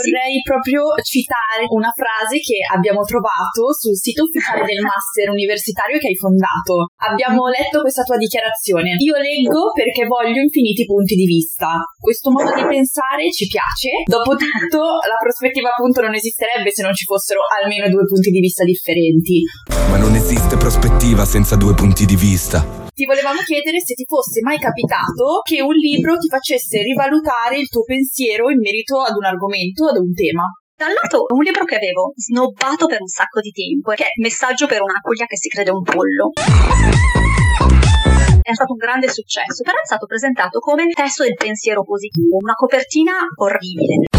Vorrei 0.00 0.40
proprio 0.40 0.96
citare 1.04 1.68
una 1.76 1.92
frase 1.92 2.40
che 2.40 2.64
abbiamo 2.64 3.04
trovato 3.04 3.68
sul 3.76 3.92
sito 3.92 4.24
ufficiale 4.24 4.64
del 4.64 4.80
master 4.80 5.28
universitario 5.28 6.00
che 6.00 6.08
hai 6.08 6.16
fondato. 6.16 6.88
Abbiamo 7.04 7.52
letto 7.52 7.84
questa 7.84 8.00
tua 8.00 8.16
dichiarazione. 8.16 8.96
Io 8.96 9.20
leggo 9.20 9.76
perché 9.76 10.08
voglio 10.08 10.40
infiniti 10.40 10.88
punti 10.88 11.12
di 11.12 11.28
vista. 11.28 11.84
Questo 12.00 12.32
modo 12.32 12.48
di 12.56 12.64
pensare 12.64 13.28
ci 13.28 13.44
piace. 13.44 14.08
Dopotutto, 14.08 15.04
la 15.04 15.20
prospettiva 15.20 15.68
appunto 15.68 16.00
non 16.00 16.16
esisterebbe 16.16 16.72
se 16.72 16.80
non 16.80 16.96
ci 16.96 17.04
fossero 17.04 17.44
almeno 17.60 17.92
due 17.92 18.08
punti 18.08 18.32
di 18.32 18.40
vista 18.40 18.64
differenti. 18.64 19.44
Ma 19.92 20.00
non 20.00 20.16
esiste 20.16 20.56
prospettiva 20.56 21.28
senza 21.28 21.60
due 21.60 21.76
punti 21.76 22.08
di 22.08 22.16
vista. 22.16 22.79
Ti 23.00 23.08
volevamo 23.08 23.40
chiedere 23.40 23.80
se 23.80 23.96
ti 23.96 24.04
fosse 24.04 24.44
mai 24.44 24.60
capitato 24.60 25.40
che 25.40 25.64
un 25.64 25.72
libro 25.72 26.20
ti 26.20 26.28
facesse 26.28 26.84
rivalutare 26.84 27.56
il 27.56 27.66
tuo 27.66 27.80
pensiero 27.80 28.50
in 28.50 28.60
merito 28.60 29.00
ad 29.00 29.16
un 29.16 29.24
argomento, 29.24 29.88
ad 29.88 29.96
un 29.96 30.12
tema. 30.12 30.44
Da 30.76 30.84
un 30.84 30.92
lato, 30.92 31.24
un 31.32 31.40
libro 31.40 31.64
che 31.64 31.80
avevo 31.80 32.12
snobbato 32.12 32.84
per 32.84 33.00
un 33.00 33.08
sacco 33.08 33.40
di 33.40 33.56
tempo, 33.56 33.96
che 33.96 34.04
è 34.04 34.12
Messaggio 34.20 34.68
per 34.68 34.84
un'aquila 34.84 35.24
che 35.24 35.40
si 35.40 35.48
crede 35.48 35.72
un 35.72 35.80
pollo. 35.80 36.28
È 38.44 38.52
stato 38.52 38.72
un 38.76 38.82
grande 38.84 39.08
successo, 39.08 39.64
però 39.64 39.80
è 39.80 39.86
stato 39.88 40.04
presentato 40.04 40.58
come 40.58 40.84
testo 40.92 41.24
del 41.24 41.40
pensiero 41.40 41.80
positivo, 41.80 42.36
una 42.36 42.52
copertina 42.52 43.16
orribile. 43.40 44.09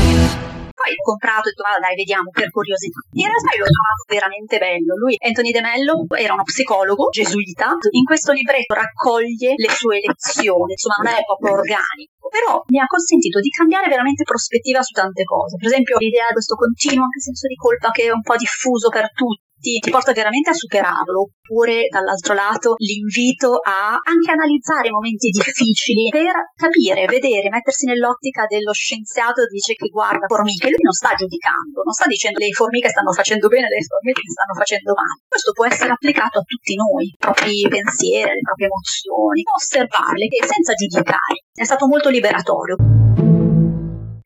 Poi 0.82 0.98
ho 0.98 1.06
comprato 1.14 1.46
e 1.46 1.54
ho 1.54 1.54
detto, 1.54 1.62
ah, 1.62 1.78
dai, 1.78 1.94
vediamo 1.94 2.34
per 2.34 2.50
curiosità. 2.50 3.06
In 3.22 3.30
realtà 3.30 3.54
io 3.54 3.62
l'ho 3.62 3.70
trovato 3.70 4.04
veramente 4.10 4.58
bello. 4.58 4.98
Lui, 4.98 5.14
Anthony 5.22 5.54
De 5.54 5.62
Mello, 5.62 6.10
era 6.10 6.34
uno 6.34 6.42
psicologo 6.42 7.14
gesuita. 7.14 7.78
In 7.94 8.02
questo 8.02 8.34
libretto 8.34 8.74
raccoglie 8.74 9.54
le 9.54 9.70
sue 9.70 10.02
lezioni, 10.02 10.74
insomma, 10.74 11.06
non 11.06 11.14
è 11.14 11.22
proprio 11.22 11.54
organico. 11.62 12.26
Però 12.34 12.66
mi 12.74 12.82
ha 12.82 12.90
consentito 12.90 13.38
di 13.38 13.54
cambiare 13.54 13.94
veramente 13.94 14.26
prospettiva 14.26 14.82
su 14.82 14.98
tante 14.98 15.22
cose. 15.22 15.62
Per 15.62 15.70
esempio, 15.70 16.02
l'idea 16.02 16.34
di 16.34 16.34
questo 16.34 16.56
continuo 16.58 17.06
anche 17.06 17.22
senso 17.22 17.46
di 17.46 17.56
colpa 17.56 17.94
che 17.94 18.10
è 18.10 18.10
un 18.10 18.26
po' 18.26 18.40
diffuso 18.42 18.90
per 18.90 19.14
tutti 19.14 19.51
ti, 19.62 19.78
ti 19.78 19.90
porta 19.94 20.12
veramente 20.12 20.50
a 20.50 20.58
superarlo, 20.58 21.30
oppure 21.30 21.86
dall'altro 21.88 22.34
lato 22.34 22.74
l'invito 22.82 23.62
a 23.62 23.96
anche 24.02 24.32
analizzare 24.34 24.90
momenti 24.90 25.30
difficili 25.30 26.10
per 26.10 26.34
capire, 26.58 27.06
vedere, 27.06 27.54
mettersi 27.54 27.86
nell'ottica 27.86 28.50
dello 28.50 28.74
scienziato 28.74 29.46
che 29.46 29.54
dice 29.54 29.74
che 29.78 29.88
guarda 29.88 30.26
formiche, 30.26 30.74
lui 30.74 30.82
non 30.82 30.92
sta 30.92 31.14
giudicando, 31.14 31.86
non 31.86 31.94
sta 31.94 32.10
dicendo 32.10 32.40
le 32.42 32.52
formiche 32.52 32.90
stanno 32.90 33.14
facendo 33.14 33.48
bene, 33.48 33.70
le 33.70 33.86
formiche 33.86 34.26
stanno 34.26 34.58
facendo 34.58 34.92
male. 34.98 35.22
Questo 35.30 35.52
può 35.54 35.66
essere 35.70 35.94
applicato 35.94 36.42
a 36.42 36.44
tutti 36.44 36.74
noi, 36.74 37.06
i 37.06 37.16
propri 37.16 37.62
pensieri, 37.70 38.34
le 38.34 38.42
proprie 38.42 38.68
emozioni, 38.68 39.46
osservarle 39.46 40.26
senza 40.42 40.74
giudicare. 40.74 41.46
È 41.54 41.64
stato 41.64 41.86
molto 41.86 42.10
liberatorio. 42.10 43.41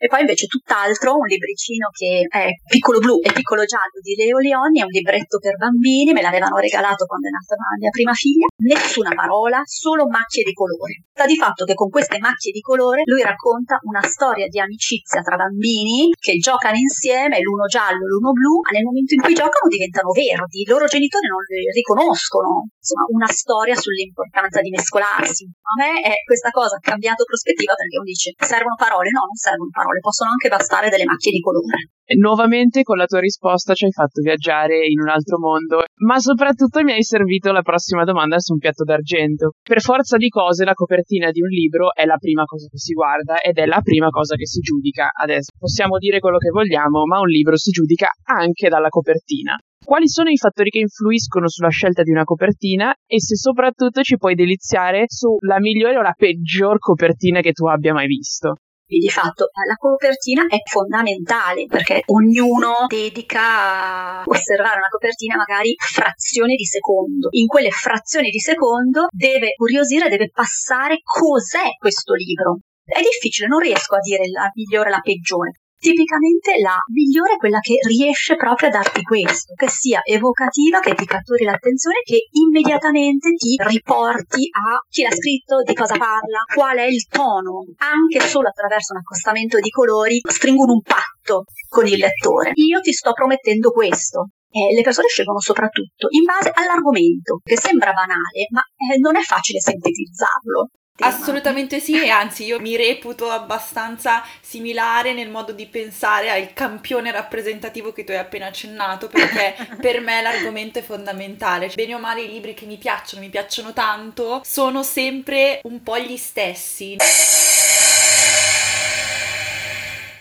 E 0.05 0.07
poi 0.07 0.21
invece 0.21 0.45
tutt'altro, 0.45 1.17
un 1.17 1.25
libricino 1.25 1.89
che 1.89 2.29
è 2.29 2.45
Piccolo 2.62 3.00
Blu 3.00 3.17
e 3.25 3.33
Piccolo 3.33 3.65
Giallo 3.65 3.97
di 4.05 4.13
Leo 4.13 4.38
Leoni, 4.38 4.77
è 4.77 4.85
un 4.85 4.93
libretto 4.93 5.41
per 5.41 5.57
bambini, 5.57 6.13
me 6.13 6.21
l'avevano 6.21 6.62
regalato 6.62 7.09
quando 7.09 7.25
è 7.25 7.33
nata 7.33 7.57
la 7.57 7.74
mia 7.81 7.89
prima 7.89 8.13
figlia, 8.13 8.45
nessuna 8.62 9.17
parola, 9.17 9.65
solo 9.65 10.05
macchie 10.05 10.45
di 10.45 10.53
colore. 10.53 11.09
Sta 11.09 11.25
di 11.25 11.33
fatto 11.41 11.65
che 11.65 11.74
con 11.74 11.89
queste 11.89 12.21
macchie 12.21 12.53
di 12.53 12.62
colore 12.62 13.01
lui 13.09 13.25
racconta 13.25 13.81
una 13.81 14.05
storia 14.05 14.45
di 14.45 14.59
amicizia 14.62 15.25
tra 15.25 15.41
bambini 15.41 16.13
che 16.13 16.38
giocano 16.38 16.77
insieme, 16.77 17.41
l'uno 17.41 17.65
giallo 17.65 18.05
e 18.05 18.09
l'uno 18.13 18.29
blu, 18.29 18.62
ma 18.62 18.77
nel 18.77 18.85
momento 18.85 19.17
in 19.17 19.25
cui 19.25 19.33
giocano 19.33 19.65
diventano 19.74 20.13
verdi, 20.13 20.62
i 20.62 20.69
loro 20.69 20.85
genitori 20.85 21.25
non 21.25 21.41
li 21.50 21.65
riconoscono. 21.74 22.69
Insomma, 22.77 23.09
una 23.09 23.31
storia 23.33 23.74
sull'importanza 23.74 24.62
di 24.62 24.69
mescolarsi. 24.69 25.50
A 25.50 25.74
me 25.81 26.05
è 26.05 26.21
questa 26.21 26.53
cosa 26.53 26.77
ha 26.77 26.83
cambiato 26.85 27.25
prospettiva 27.25 27.74
perché 27.74 27.97
uno 27.97 28.05
dice 28.05 28.38
servono 28.38 28.77
parole, 28.77 29.09
no, 29.09 29.25
non 29.25 29.33
servono 29.33 29.74
parole 29.74 29.94
parole, 29.95 29.99
possono 29.99 30.31
anche 30.31 30.49
bastare 30.49 30.89
delle 30.89 31.05
macchie 31.05 31.31
di 31.31 31.39
colore. 31.39 31.91
Nuovamente 32.17 32.83
con 32.83 32.97
la 32.97 33.05
tua 33.05 33.19
risposta 33.19 33.73
ci 33.73 33.85
hai 33.85 33.91
fatto 33.91 34.21
viaggiare 34.21 34.85
in 34.85 35.01
un 35.01 35.09
altro 35.09 35.39
mondo, 35.39 35.81
ma 36.05 36.19
soprattutto 36.19 36.83
mi 36.83 36.91
hai 36.91 37.03
servito 37.03 37.51
la 37.51 37.63
prossima 37.63 38.03
domanda 38.03 38.37
su 38.37 38.53
un 38.53 38.59
piatto 38.59 38.83
d'argento. 38.83 39.53
Per 39.63 39.81
forza 39.81 40.17
di 40.17 40.29
cose 40.29 40.65
la 40.65 40.74
copertina 40.74 41.31
di 41.31 41.41
un 41.41 41.50
libro 41.50 41.96
è 41.96 42.05
la 42.05 42.17
prima 42.17 42.43
cosa 42.43 42.67
che 42.70 42.77
si 42.77 42.93
guarda 42.93 43.39
ed 43.39 43.57
è 43.57 43.65
la 43.65 43.81
prima 43.81 44.09
cosa 44.09 44.35
che 44.35 44.46
si 44.46 44.59
giudica. 44.59 45.09
Adesso 45.11 45.50
possiamo 45.57 45.98
dire 45.98 46.20
quello 46.20 46.37
che 46.37 46.50
vogliamo, 46.50 47.05
ma 47.05 47.20
un 47.20 47.27
libro 47.27 47.57
si 47.57 47.72
giudica 47.72 48.09
anche 48.24 48.70
dalla 48.70 48.89
copertina. 48.89 49.57
Quali 49.83 50.07
sono 50.07 50.29
i 50.29 50.37
fattori 50.37 50.70
che 50.70 50.79
influiscono 50.79 51.48
sulla 51.48 51.70
scelta 51.70 52.01
di 52.01 52.09
una 52.09 52.24
copertina 52.24 52.91
e 53.05 53.20
se 53.20 53.35
soprattutto 53.35 54.01
ci 54.01 54.17
puoi 54.17 54.33
deliziare 54.33 55.05
sulla 55.07 55.59
migliore 55.59 55.98
o 55.98 56.01
la 56.01 56.13
peggior 56.15 56.79
copertina 56.79 57.41
che 57.41 57.51
tu 57.51 57.67
abbia 57.67 57.93
mai 57.93 58.07
visto? 58.07 58.55
Di 58.87 59.09
fatto 59.09 59.50
la 59.67 59.75
copertina 59.75 60.45
è 60.48 60.57
fondamentale 60.63 61.65
perché 61.65 62.03
ognuno 62.05 62.85
dedica 62.87 64.21
a 64.21 64.24
osservare 64.25 64.77
una 64.77 64.89
copertina 64.89 65.35
magari 65.35 65.74
frazioni 65.77 66.55
di 66.55 66.65
secondo. 66.65 67.29
In 67.31 67.48
quelle 67.48 67.71
frazioni 67.71 68.29
di 68.29 68.39
secondo 68.39 69.07
deve 69.09 69.53
curiosire, 69.55 70.09
deve 70.09 70.29
passare 70.29 71.00
cos'è 71.03 71.75
questo 71.77 72.13
libro. 72.13 72.59
È 72.83 73.01
difficile, 73.01 73.48
non 73.48 73.59
riesco 73.59 73.95
a 73.95 74.00
dire 74.00 74.29
la 74.29 74.50
migliore 74.53 74.89
o 74.89 74.91
la 74.91 75.01
peggiore, 75.01 75.61
Tipicamente 75.85 76.57
la 76.65 76.81
migliore 76.89 77.33
è 77.33 77.37
quella 77.37 77.59
che 77.59 77.75
riesce 77.85 78.35
proprio 78.35 78.69
a 78.69 78.71
darti 78.71 79.03
questo, 79.03 79.53
che 79.53 79.69
sia 79.69 80.01
evocativa, 80.01 80.79
che 80.79 80.95
ti 80.95 81.05
catturi 81.05 81.43
l'attenzione, 81.43 82.01
che 82.01 82.25
immediatamente 82.31 83.29
ti 83.37 83.53
riporti 83.61 84.50
a 84.50 84.81
chi 84.89 85.03
l'ha 85.03 85.13
scritto, 85.13 85.61
di 85.61 85.75
cosa 85.75 85.95
parla, 85.95 86.41
qual 86.51 86.77
è 86.77 86.89
il 86.89 87.05
tono. 87.05 87.69
Anche 87.77 88.25
solo 88.25 88.48
attraverso 88.48 88.93
un 88.93 89.01
accostamento 89.05 89.59
di 89.59 89.69
colori 89.69 90.21
stringono 90.25 90.74
un 90.74 90.81
patto 90.81 91.43
con 91.69 91.85
il 91.85 92.00
lettore. 92.01 92.50
Io 92.55 92.79
ti 92.81 92.91
sto 92.91 93.13
promettendo 93.13 93.69
questo, 93.69 94.29
eh, 94.50 94.74
le 94.74 94.81
persone 94.81 95.05
scelgono 95.05 95.39
soprattutto 95.39 96.07
in 96.09 96.24
base 96.24 96.50
all'argomento, 96.50 97.41
che 97.43 97.59
sembra 97.59 97.93
banale, 97.93 98.50
ma 98.50 98.61
eh, 98.89 98.98
non 98.98 99.17
è 99.17 99.21
facile 99.21 99.59
sintetizzarlo 99.59 100.69
tema. 100.96 101.10
Assolutamente 101.10 101.79
sì, 101.79 102.01
e 102.01 102.10
anzi 102.10 102.46
io 102.46 102.60
mi 102.60 102.75
reputo 102.75 103.29
abbastanza 103.29 104.24
similare 104.42 105.14
nel 105.14 105.29
modo 105.29 105.51
di 105.51 105.66
pensare 105.68 106.29
al 106.29 106.53
campione 106.53 107.12
rappresentativo 107.12 107.92
che 107.92 108.03
tu 108.03 108.12
hai 108.12 108.18
appena 108.18 108.48
accennato, 108.48 109.08
perché 109.08 109.55
per 109.79 110.00
me 110.01 110.22
l'argomento 110.22 110.79
è 110.79 110.84
fondamentale. 110.84 111.72
Bene 111.74 111.96
o 111.96 112.00
male 112.00 112.22
i 112.22 112.29
libri 112.29 112.53
che 112.53 112.66
mi 112.66 112.77
piacciono, 112.77 113.22
mi 113.22 113.29
piacciono 113.29 113.74
tanto, 113.74 114.42
sono 114.44 114.84
sempre 114.84 115.60
un 115.64 115.84
po' 115.84 116.00
gli 116.00 116.18
stessi. 116.18 116.98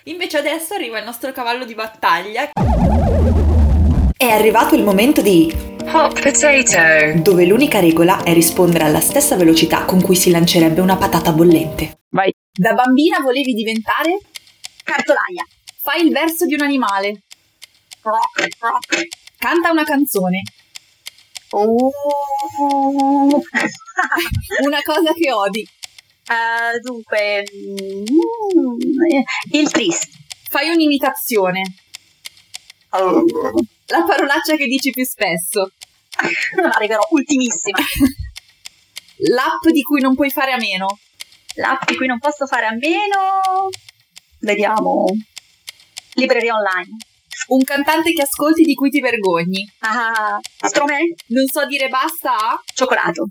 Invece 0.07 0.37
adesso 0.37 0.75
arriva 0.75 0.99
il 0.99 1.05
nostro 1.05 1.33
cavallo 1.33 1.65
di 1.65 1.75
battaglia. 1.75 2.51
È 4.17 4.27
arrivato 4.27 4.75
il 4.75 4.83
momento 4.83 5.23
di 5.23 5.74
Hot 5.96 6.20
potato. 6.20 7.20
Dove 7.22 7.46
l'unica 7.46 7.78
regola 7.78 8.24
è 8.24 8.33
rispondere 8.33 8.83
alla 8.83 8.98
stessa 8.98 9.37
velocità 9.37 9.85
con 9.85 10.02
cui 10.02 10.16
si 10.16 10.33
lancerebbe 10.33 10.80
una 10.80 10.96
patata 10.96 11.30
bollente. 11.30 12.00
Vai. 12.09 12.35
Da 12.52 12.72
bambina 12.72 13.20
volevi 13.20 13.52
diventare? 13.52 14.18
Cartolaia. 14.83 15.46
Fai 15.80 16.04
il 16.04 16.11
verso 16.11 16.46
di 16.46 16.54
un 16.54 16.62
animale. 16.62 17.22
Rock, 18.02 18.57
rock. 18.59 19.07
Canta 19.38 19.70
una 19.70 19.85
canzone. 19.85 20.42
Oh. 21.50 21.92
una 24.64 24.80
cosa 24.83 25.12
che 25.12 25.33
odi. 25.33 25.64
Uh, 26.26 26.80
dunque, 26.80 27.44
mm, 27.54 28.02
il 29.52 29.70
triste. 29.70 30.09
Fai 30.48 30.70
un'imitazione. 30.70 31.62
Oh. 32.90 33.22
La 33.87 34.02
parolaccia 34.02 34.57
che 34.57 34.66
dici 34.66 34.90
più 34.90 35.04
spesso. 35.04 35.70
Arriverò 36.74 37.07
ultimissima. 37.11 37.79
L'app 39.29 39.66
di 39.72 39.83
cui 39.83 40.00
non 40.00 40.14
puoi 40.14 40.31
fare 40.31 40.53
a 40.53 40.57
meno. 40.57 40.98
L'app 41.57 41.85
di 41.87 41.96
cui 41.96 42.07
non 42.07 42.18
posso 42.18 42.46
fare 42.46 42.66
a 42.66 42.72
meno. 42.72 43.70
Vediamo. 44.40 45.07
Libreria 46.14 46.55
online. 46.55 46.96
Un 47.48 47.62
cantante 47.62 48.12
che 48.12 48.22
ascolti 48.22 48.62
di 48.62 48.74
cui 48.74 48.90
ti 48.90 49.00
vergogni. 49.00 49.70
Ah, 49.81 50.38
Stromae? 50.62 51.14
Non 51.29 51.46
so 51.46 51.66
dire 51.66 51.88
basta 51.88 52.35
a... 52.35 52.62
Cioccolato. 52.72 53.27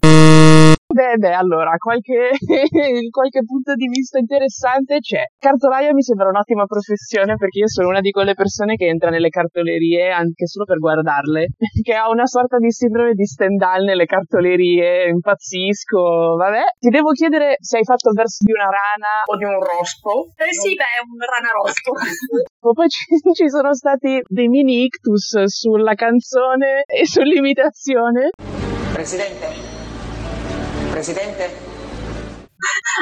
Beh, 0.94 1.18
beh, 1.18 1.34
allora, 1.34 1.74
qualche, 1.78 2.38
qualche 3.10 3.42
punto 3.44 3.74
di 3.74 3.88
vista 3.88 4.20
interessante 4.20 5.00
c'è. 5.00 5.26
Cartolaia 5.40 5.92
mi 5.92 6.04
sembra 6.04 6.30
un'ottima 6.30 6.66
professione 6.66 7.36
perché 7.36 7.66
io 7.66 7.68
sono 7.68 7.88
una 7.88 8.00
di 8.00 8.12
quelle 8.12 8.36
persone 8.36 8.76
che 8.76 8.86
entra 8.86 9.10
nelle 9.10 9.30
cartolerie 9.30 10.12
anche 10.12 10.46
solo 10.46 10.66
per 10.66 10.78
guardarle, 10.78 11.48
che 11.82 11.94
ha 11.96 12.10
una 12.10 12.28
sorta 12.28 12.58
di 12.60 12.70
sindrome 12.70 13.14
di 13.14 13.26
Stendhal 13.26 13.84
nelle 13.84 14.06
cartolerie, 14.06 15.10
impazzisco, 15.10 16.36
vabbè. 16.38 16.62
Ti 16.78 16.90
devo 16.90 17.10
chiedere 17.10 17.56
se 17.58 17.78
hai 17.78 17.84
fatto 17.84 18.10
il 18.10 18.16
verso 18.16 18.44
di 18.46 18.52
una 18.52 18.70
rana 18.70 19.26
o 19.26 19.36
di 19.36 19.46
un 19.46 19.58
rospo. 19.58 20.30
Eh 20.38 20.54
sì, 20.54 20.76
beh, 20.76 21.02
un 21.10 21.18
rana 21.26 21.50
rospo. 21.58 21.90
Poi 22.72 22.88
ci, 22.88 23.02
ci 23.34 23.50
sono 23.50 23.74
stati 23.74 24.22
dei 24.28 24.48
mini 24.48 24.84
ictus 24.84 25.42
sulla 25.46 25.96
canzone 25.96 26.84
e 26.86 27.08
sull'imitazione. 27.08 28.30
Presidente? 28.94 29.73
Presidente? 30.94 31.50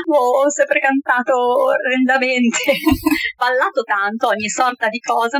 Oh, 0.09 0.45
ho 0.45 0.49
sempre 0.49 0.79
cantato 0.79 1.33
orrendamente, 1.35 2.57
ballato 3.37 3.83
tanto 3.83 4.27
ogni 4.27 4.47
sorta 4.47 4.87
di 4.87 4.99
cosa. 5.01 5.39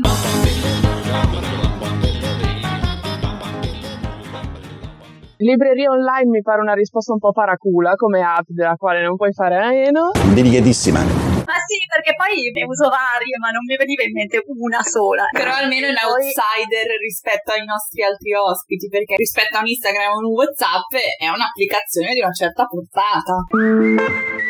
Libreria 5.38 5.92
online 5.92 6.30
mi 6.30 6.42
pare 6.42 6.60
una 6.60 6.74
risposta 6.74 7.14
un 7.14 7.20
po' 7.20 7.32
paracula 7.32 7.96
come 7.96 8.22
app 8.22 8.48
della 8.48 8.76
quale 8.76 9.02
non 9.02 9.16
puoi 9.16 9.32
fare 9.32 9.56
a 9.56 9.70
meno. 9.70 10.12
Delicatissima. 10.34 11.31
Ma 11.45 11.58
sì, 11.65 11.80
perché 11.88 12.13
poi 12.15 12.51
ne 12.51 12.63
uso 12.65 12.89
varie, 12.89 13.38
ma 13.39 13.49
non 13.49 13.63
mi 13.65 13.75
veniva 13.75 14.04
in 14.04 14.13
mente 14.13 14.41
una 14.45 14.82
sola. 14.82 15.25
Però 15.32 15.54
almeno 15.54 15.88
è 15.88 15.93
un 15.93 16.01
outsider 16.01 16.88
rispetto 16.99 17.51
ai 17.51 17.65
nostri 17.65 18.04
altri 18.04 18.34
ospiti, 18.34 18.88
perché 18.88 19.15
rispetto 19.15 19.58
a 19.58 19.62
un 19.62 19.67
Instagram 19.67 20.12
o 20.13 20.19
un 20.19 20.32
WhatsApp 20.34 20.91
è 21.17 21.27
un'applicazione 21.27 22.13
di 22.13 22.21
una 22.21 22.34
certa 22.34 22.65
portata. 22.65 24.40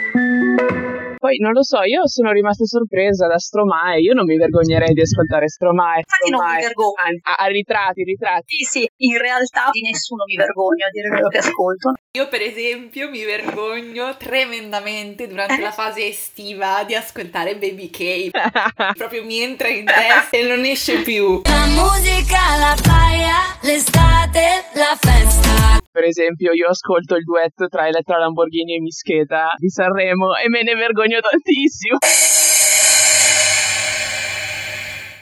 Poi 1.22 1.38
non 1.38 1.52
lo 1.52 1.62
so, 1.62 1.84
io 1.84 2.08
sono 2.08 2.32
rimasta 2.32 2.66
sorpresa 2.66 3.28
da 3.28 3.38
Stromae, 3.38 4.00
io 4.00 4.16
non 4.16 4.26
mi 4.26 4.38
vergognerei 4.38 4.92
di 4.92 5.02
ascoltare 5.02 5.48
Stromae. 5.50 6.02
Infatti 6.02 6.32
non 6.32 6.42
mi 6.42 6.48
Stromae. 6.48 6.66
vergogno. 6.66 7.20
A, 7.22 7.44
a 7.44 7.46
ritratti, 7.46 8.04
ritratti. 8.04 8.56
Sì, 8.56 8.64
sì, 8.64 8.90
in 9.06 9.20
realtà 9.20 9.70
di 9.70 9.82
nessuno 9.82 10.24
mi 10.26 10.36
vergogno 10.36 10.84
a 10.84 10.90
dire 10.90 11.10
quello 11.10 11.28
che 11.28 11.38
ascolto. 11.38 11.94
Io 12.18 12.28
per 12.28 12.42
esempio 12.42 13.08
mi 13.12 13.24
vergogno 13.24 14.18
tremendamente 14.18 15.28
durante 15.28 15.62
la 15.62 15.72
fase 15.72 16.08
estiva 16.08 16.84
di 16.88 16.96
ascoltare 16.96 17.56
Baby 17.56 17.92
K. 17.92 18.30
Proprio 18.98 19.24
mi 19.24 19.42
entra 19.42 19.68
in 19.68 19.86
testa 19.86 20.36
e 20.36 20.48
non 20.48 20.66
esce 20.66 21.04
più. 21.04 21.42
La 21.44 21.68
musica, 21.68 22.58
la 22.58 22.76
playa, 22.82 23.38
l'estate, 23.62 24.66
la 24.74 24.98
festa. 25.00 25.81
Per 25.92 26.06
esempio, 26.06 26.54
io 26.54 26.70
ascolto 26.70 27.16
il 27.16 27.24
duetto 27.24 27.68
tra 27.68 27.86
Elettra 27.86 28.18
Lamborghini 28.18 28.76
e 28.76 28.80
Mischeta 28.80 29.50
di 29.58 29.68
Sanremo 29.68 30.38
e 30.38 30.48
me 30.48 30.64
ne 30.64 30.76
vergogno 30.76 31.20
tantissimo. 31.20 31.98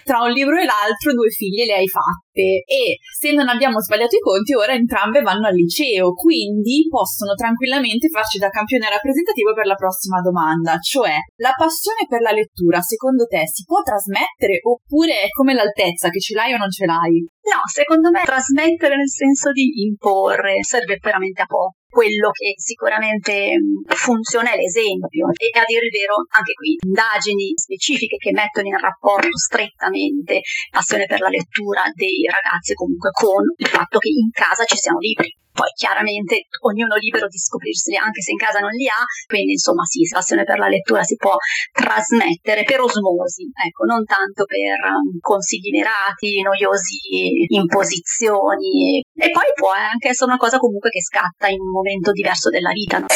Tra 0.10 0.26
un 0.26 0.34
libro 0.34 0.58
e 0.58 0.65
l'altro 0.65 1.13
due 1.13 1.30
figlie 1.30 1.69
le 1.69 1.76
hai 1.78 1.86
fatte 1.86 2.65
e 2.65 2.98
se 2.98 3.30
non 3.30 3.48
abbiamo 3.48 3.78
sbagliato 3.80 4.15
i 4.15 4.26
conti 4.26 4.56
ora 4.56 4.74
entrambe 4.74 5.22
vanno 5.22 5.45
al 5.45 5.54
liceo, 5.54 6.13
quindi 6.17 6.88
possono 6.89 7.36
tranquillamente 7.36 8.10
farci 8.10 8.39
da 8.39 8.50
campione 8.50 8.89
rappresentativo 8.89 9.54
per 9.54 9.67
la 9.67 9.76
prossima 9.76 10.19
domanda, 10.22 10.80
cioè 10.80 11.13
la 11.38 11.54
passione 11.56 12.10
per 12.10 12.22
la 12.22 12.34
lettura 12.34 12.82
secondo 12.82 13.28
te 13.30 13.45
si 13.45 13.62
può 13.69 13.86
trasmettere 13.86 14.58
oppure 14.65 15.22
è 15.22 15.30
come 15.30 15.54
l'altezza 15.54 16.10
che 16.10 16.19
ce 16.19 16.34
l'hai 16.34 16.54
o 16.54 16.58
non 16.58 16.72
ce 16.72 16.88
l'hai? 16.89 17.22
No, 17.45 17.62
secondo 17.69 18.10
me 18.10 18.26
trasmettere 18.26 18.98
nel 18.98 19.13
senso 19.13 19.52
di 19.52 19.86
imporre 19.86 20.63
serve 20.63 20.98
veramente 21.00 21.43
a 21.43 21.45
poco. 21.45 21.79
Quello 21.89 22.30
che 22.30 22.54
sicuramente 22.56 23.58
mh, 23.58 23.93
funziona 23.95 24.54
è 24.54 24.58
l'esempio 24.58 25.34
e 25.34 25.49
a 25.58 25.63
dire 25.65 25.86
il 25.86 25.91
vero 25.91 26.21
anche 26.30 26.54
qui 26.54 26.78
indagini 26.86 27.54
specifiche 27.56 28.17
che 28.17 28.32
mettono 28.32 28.67
in 28.67 28.78
rapporto 28.78 29.36
strettamente 29.36 30.41
passione 30.69 31.08
per 31.08 31.19
la 31.19 31.30
lettura 31.30 31.82
dei 31.93 32.30
ragazzi 32.30 32.73
comunque 32.73 33.10
con 33.10 33.41
il 33.58 33.67
fatto 33.67 33.97
che 33.97 34.10
in 34.10 34.30
casa 34.30 34.65
ci 34.65 34.78
siano 34.78 34.99
libri. 34.99 35.34
Poi 35.60 35.76
chiaramente 35.76 36.48
ognuno 36.63 36.95
libero 36.95 37.28
di 37.28 37.38
scoprirseli 37.38 38.00
anche 38.00 38.22
se 38.22 38.32
in 38.32 38.39
casa 38.39 38.60
non 38.63 38.72
li 38.72 38.88
ha, 38.88 39.04
quindi 39.28 39.60
insomma 39.60 39.84
sì, 39.84 40.08
passione 40.08 40.48
per 40.48 40.58
la 40.58 40.72
lettura 40.72 41.04
si 41.04 41.19
può 41.19 41.36
trasmettere 41.76 42.63
per 42.63 42.80
osmosi, 42.80 43.43
ecco, 43.52 43.84
non 43.84 44.06
tanto 44.06 44.45
per 44.45 44.80
um, 44.88 45.19
consigli 45.19 45.72
mirati, 45.76 46.39
noiosi 46.39 47.43
imposizioni 47.52 49.04
e 49.04 49.30
poi 49.36 49.52
può 49.54 49.76
anche 49.76 50.15
essere 50.15 50.32
una 50.32 50.39
cosa 50.39 50.60
comunque 50.60 50.91
che 50.91 51.02
scatta 51.04 51.52
in 51.52 51.60
un 51.60 51.72
momento 51.76 52.13
diverso 52.13 52.50
della 52.50 52.72
vita. 52.72 53.00
No? 53.00 53.08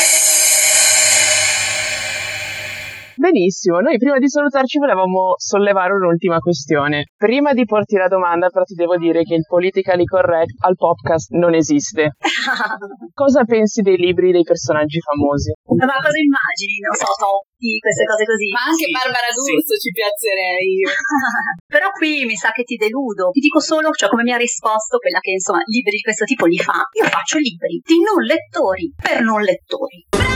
Benissimo, 3.24 3.80
noi 3.80 3.96
prima 3.96 4.20
di 4.20 4.28
salutarci 4.28 4.84
volevamo 4.84 5.40
sollevare 5.40 5.96
un'ultima 5.96 6.44
questione. 6.44 7.08
Prima 7.16 7.54
di 7.56 7.64
porti 7.64 7.96
la 7.96 8.12
domanda, 8.12 8.52
però 8.52 8.68
ti 8.68 8.76
devo 8.76 8.98
dire 9.00 9.24
che 9.24 9.40
il 9.40 9.48
politically 9.48 10.04
correct 10.04 10.60
al 10.68 10.76
podcast 10.76 11.32
non 11.32 11.56
esiste. 11.56 12.20
Cosa 13.16 13.46
pensi 13.48 13.80
dei 13.80 13.96
libri 13.96 14.36
dei 14.36 14.44
personaggi 14.44 15.00
famosi? 15.00 15.56
Ma 15.72 16.04
cosa 16.04 16.20
immagini? 16.20 16.84
Non 16.84 16.92
so, 17.00 17.08
Totti, 17.16 17.80
queste 17.80 18.04
cose 18.04 18.28
così. 18.28 18.48
Ma 18.52 18.68
anche 18.68 18.92
Sì. 18.92 18.92
Barbara 18.92 19.32
D'Urso 19.32 19.74
ci 19.80 19.92
piazzerei. 19.96 20.84
Però 21.64 21.88
qui 21.96 22.28
mi 22.28 22.36
sa 22.36 22.52
che 22.52 22.68
ti 22.68 22.76
deludo. 22.76 23.32
Ti 23.32 23.40
dico 23.40 23.64
solo, 23.64 23.96
cioè 23.96 24.12
come 24.12 24.28
mi 24.28 24.36
ha 24.36 24.42
risposto 24.42 25.00
quella 25.00 25.24
che 25.24 25.40
insomma 25.40 25.64
libri 25.64 25.96
di 25.96 26.04
questo 26.04 26.28
tipo 26.28 26.44
li 26.44 26.60
fa. 26.60 26.84
Io 27.00 27.08
faccio 27.08 27.40
libri 27.40 27.80
di 27.80 28.04
non 28.04 28.20
lettori 28.20 28.92
per 29.00 29.24
non 29.24 29.40
lettori. 29.40 30.33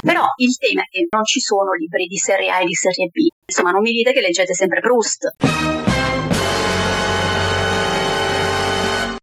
Però 0.00 0.24
il 0.36 0.56
tema 0.56 0.82
è 0.82 0.88
che 0.90 1.06
non 1.10 1.24
ci 1.24 1.40
sono 1.40 1.72
libri 1.72 2.06
di 2.06 2.16
serie 2.16 2.50
A 2.50 2.60
e 2.60 2.64
di 2.64 2.74
serie 2.74 3.08
B. 3.08 3.28
Insomma, 3.46 3.70
non 3.70 3.82
mi 3.82 3.92
dite 3.92 4.12
che 4.12 4.20
leggete 4.20 4.54
sempre 4.54 4.80
Proust. 4.80 5.34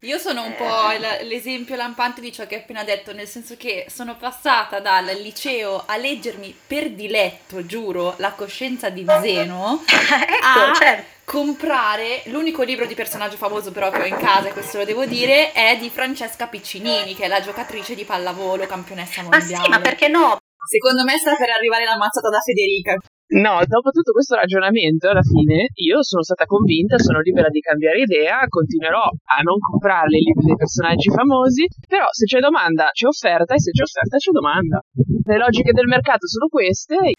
Io 0.02 0.20
sono 0.20 0.44
un 0.44 0.56
po' 0.56 1.26
l'esempio 1.26 1.76
lampante 1.76 2.22
di 2.22 2.32
ciò 2.32 2.48
che 2.48 2.56
hai 2.56 2.62
appena 2.62 2.86
detto, 2.86 3.12
nel 3.12 3.28
senso 3.28 3.58
che 3.58 3.88
sono 3.90 4.16
passata 4.16 4.80
dal 4.80 5.04
liceo 5.06 5.84
a 5.86 5.98
leggermi 5.98 6.56
per 6.66 6.92
diletto, 6.92 7.66
giuro, 7.66 8.14
la 8.20 8.32
coscienza 8.32 8.90
di 8.90 9.06
Zeno, 9.06 9.84
ecco, 9.90 10.46
a 10.46 10.74
certo. 10.74 11.06
comprare 11.26 12.22
l'unico 12.28 12.64
libro 12.64 12.86
di 12.86 12.94
personaggio 12.94 13.36
famoso 13.36 13.74
però 13.74 13.90
che 13.90 14.04
ho 14.04 14.06
in 14.06 14.16
casa, 14.16 14.48
e 14.48 14.54
questo 14.54 14.78
lo 14.78 14.86
devo 14.86 15.06
dire, 15.06 15.52
è 15.52 15.76
di 15.78 15.90
Francesca 15.90 16.48
Piccinini, 16.48 17.14
che 17.14 17.26
è 17.26 17.28
la 17.28 17.42
giocatrice 17.42 17.94
di 17.94 18.06
pallavolo, 18.06 18.66
campionessa 18.66 19.24
Ma 19.24 19.38
mondiale. 19.38 19.64
sì, 19.66 19.70
ma 19.70 19.82
perché 19.82 20.08
no? 20.08 20.38
Secondo 20.68 21.08
me 21.08 21.16
sta 21.16 21.32
per 21.40 21.48
arrivare 21.56 21.88
la 21.88 21.96
mazzata 21.96 22.28
da 22.28 22.44
Federica. 22.44 23.00
No, 23.40 23.60
dopo 23.68 23.92
tutto 23.92 24.12
questo 24.12 24.36
ragionamento, 24.36 25.08
alla 25.08 25.24
fine, 25.24 25.72
io 25.84 26.04
sono 26.04 26.24
stata 26.24 26.44
convinta, 26.44 27.00
sono 27.00 27.20
libera 27.20 27.48
di 27.48 27.60
cambiare 27.60 28.04
idea, 28.04 28.44
continuerò 28.48 29.04
a 29.04 29.38
non 29.44 29.60
comprare 29.60 30.16
i 30.16 30.24
libri 30.24 30.48
dei 30.48 30.56
personaggi 30.56 31.12
famosi, 31.12 31.68
però 31.88 32.08
se 32.12 32.24
c'è 32.24 32.40
domanda 32.40 32.88
c'è 32.92 33.08
offerta 33.08 33.56
e 33.56 33.60
se 33.60 33.72
c'è 33.72 33.84
offerta 33.84 34.16
c'è 34.16 34.32
domanda. 34.32 34.80
Le 34.96 35.38
logiche 35.40 35.76
del 35.76 35.88
mercato 35.88 36.28
sono 36.28 36.48
queste. 36.48 37.16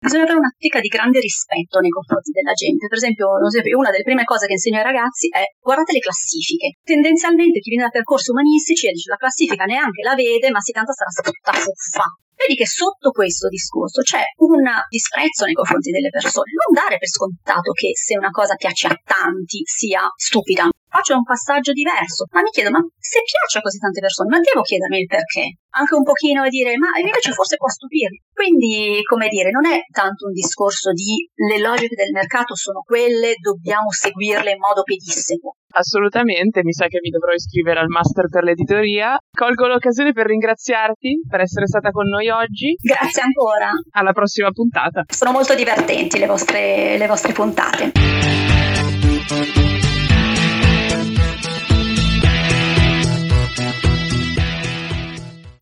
Bisogna 0.00 0.24
avere 0.24 0.40
un'ottica 0.40 0.80
di 0.80 0.88
grande 0.88 1.20
rispetto 1.20 1.80
nei 1.80 1.92
confronti 1.92 2.32
della 2.32 2.56
gente. 2.56 2.88
Per 2.88 2.96
esempio, 2.96 3.36
una 3.76 3.92
delle 3.92 4.04
prime 4.04 4.24
cose 4.24 4.48
che 4.48 4.56
insegno 4.56 4.80
ai 4.80 4.88
ragazzi 4.88 5.28
è 5.28 5.44
guardate 5.60 5.92
le 5.92 6.00
classifiche. 6.00 6.76
Tendenzialmente 6.80 7.60
chi 7.60 7.68
viene 7.68 7.84
da 7.84 7.92
percorsi 7.92 8.32
umanistici 8.32 8.88
e 8.88 8.92
dice 8.92 9.08
la 9.08 9.20
classifica 9.20 9.64
neanche 9.64 10.00
la 10.04 10.16
vede, 10.16 10.48
ma 10.48 10.60
si 10.60 10.72
tanto 10.72 10.92
sarà 10.92 11.12
tutta 11.20 11.52
fuffa. 11.52 12.04
Vedi 12.40 12.56
che 12.56 12.66
sotto 12.66 13.10
questo 13.10 13.48
discorso 13.48 14.00
c'è 14.00 14.22
un 14.36 14.64
disprezzo 14.88 15.44
nei 15.44 15.52
confronti 15.52 15.90
delle 15.90 16.08
persone. 16.08 16.52
Non 16.56 16.72
dare 16.72 16.96
per 16.96 17.08
scontato 17.08 17.72
che 17.72 17.90
se 17.92 18.16
una 18.16 18.30
cosa 18.30 18.54
piace 18.54 18.86
a 18.86 18.96
tanti 19.04 19.60
sia 19.64 20.08
stupida. 20.16 20.70
Faccio 21.00 21.16
un 21.16 21.24
passaggio 21.24 21.72
diverso, 21.72 22.28
ma 22.28 22.44
mi 22.44 22.52
chiedo, 22.52 22.68
ma 22.68 22.76
se 23.00 23.24
piace 23.24 23.56
a 23.56 23.64
così 23.64 23.78
tante 23.80 24.04
persone, 24.04 24.28
ma 24.28 24.36
devo 24.36 24.60
chiedermi 24.60 25.00
il 25.00 25.08
perché? 25.08 25.56
Anche 25.72 25.96
un 25.96 26.04
pochino 26.04 26.44
e 26.44 26.52
dire, 26.52 26.76
ma 26.76 26.92
invece 27.00 27.32
forse 27.32 27.56
può 27.56 27.72
stupirmi. 27.72 28.20
Quindi, 28.28 29.00
come 29.08 29.32
dire, 29.32 29.48
non 29.48 29.64
è 29.64 29.80
tanto 29.88 30.28
un 30.28 30.36
discorso 30.36 30.92
di 30.92 31.24
le 31.32 31.56
logiche 31.56 31.96
del 31.96 32.12
mercato 32.12 32.52
sono 32.52 32.84
quelle, 32.84 33.32
dobbiamo 33.40 33.88
seguirle 33.88 34.52
in 34.52 34.60
modo 34.60 34.84
pedissequo. 34.84 35.56
Assolutamente, 35.72 36.60
mi 36.68 36.76
sa 36.76 36.84
che 36.84 37.00
mi 37.00 37.08
dovrò 37.08 37.32
iscrivere 37.32 37.80
al 37.80 37.88
master 37.88 38.28
per 38.28 38.44
l'editoria. 38.44 39.16
Colgo 39.32 39.72
l'occasione 39.72 40.12
per 40.12 40.26
ringraziarti 40.28 41.24
per 41.24 41.40
essere 41.40 41.64
stata 41.64 41.96
con 41.96 42.12
noi 42.12 42.28
oggi. 42.28 42.76
Grazie 42.76 43.24
ancora. 43.24 43.72
Alla 43.96 44.12
prossima 44.12 44.50
puntata. 44.50 45.08
Sono 45.08 45.32
molto 45.32 45.54
divertenti 45.54 46.18
le 46.18 46.26
vostre, 46.26 46.98
le 46.98 47.06
vostre 47.06 47.32
puntate. 47.32 48.19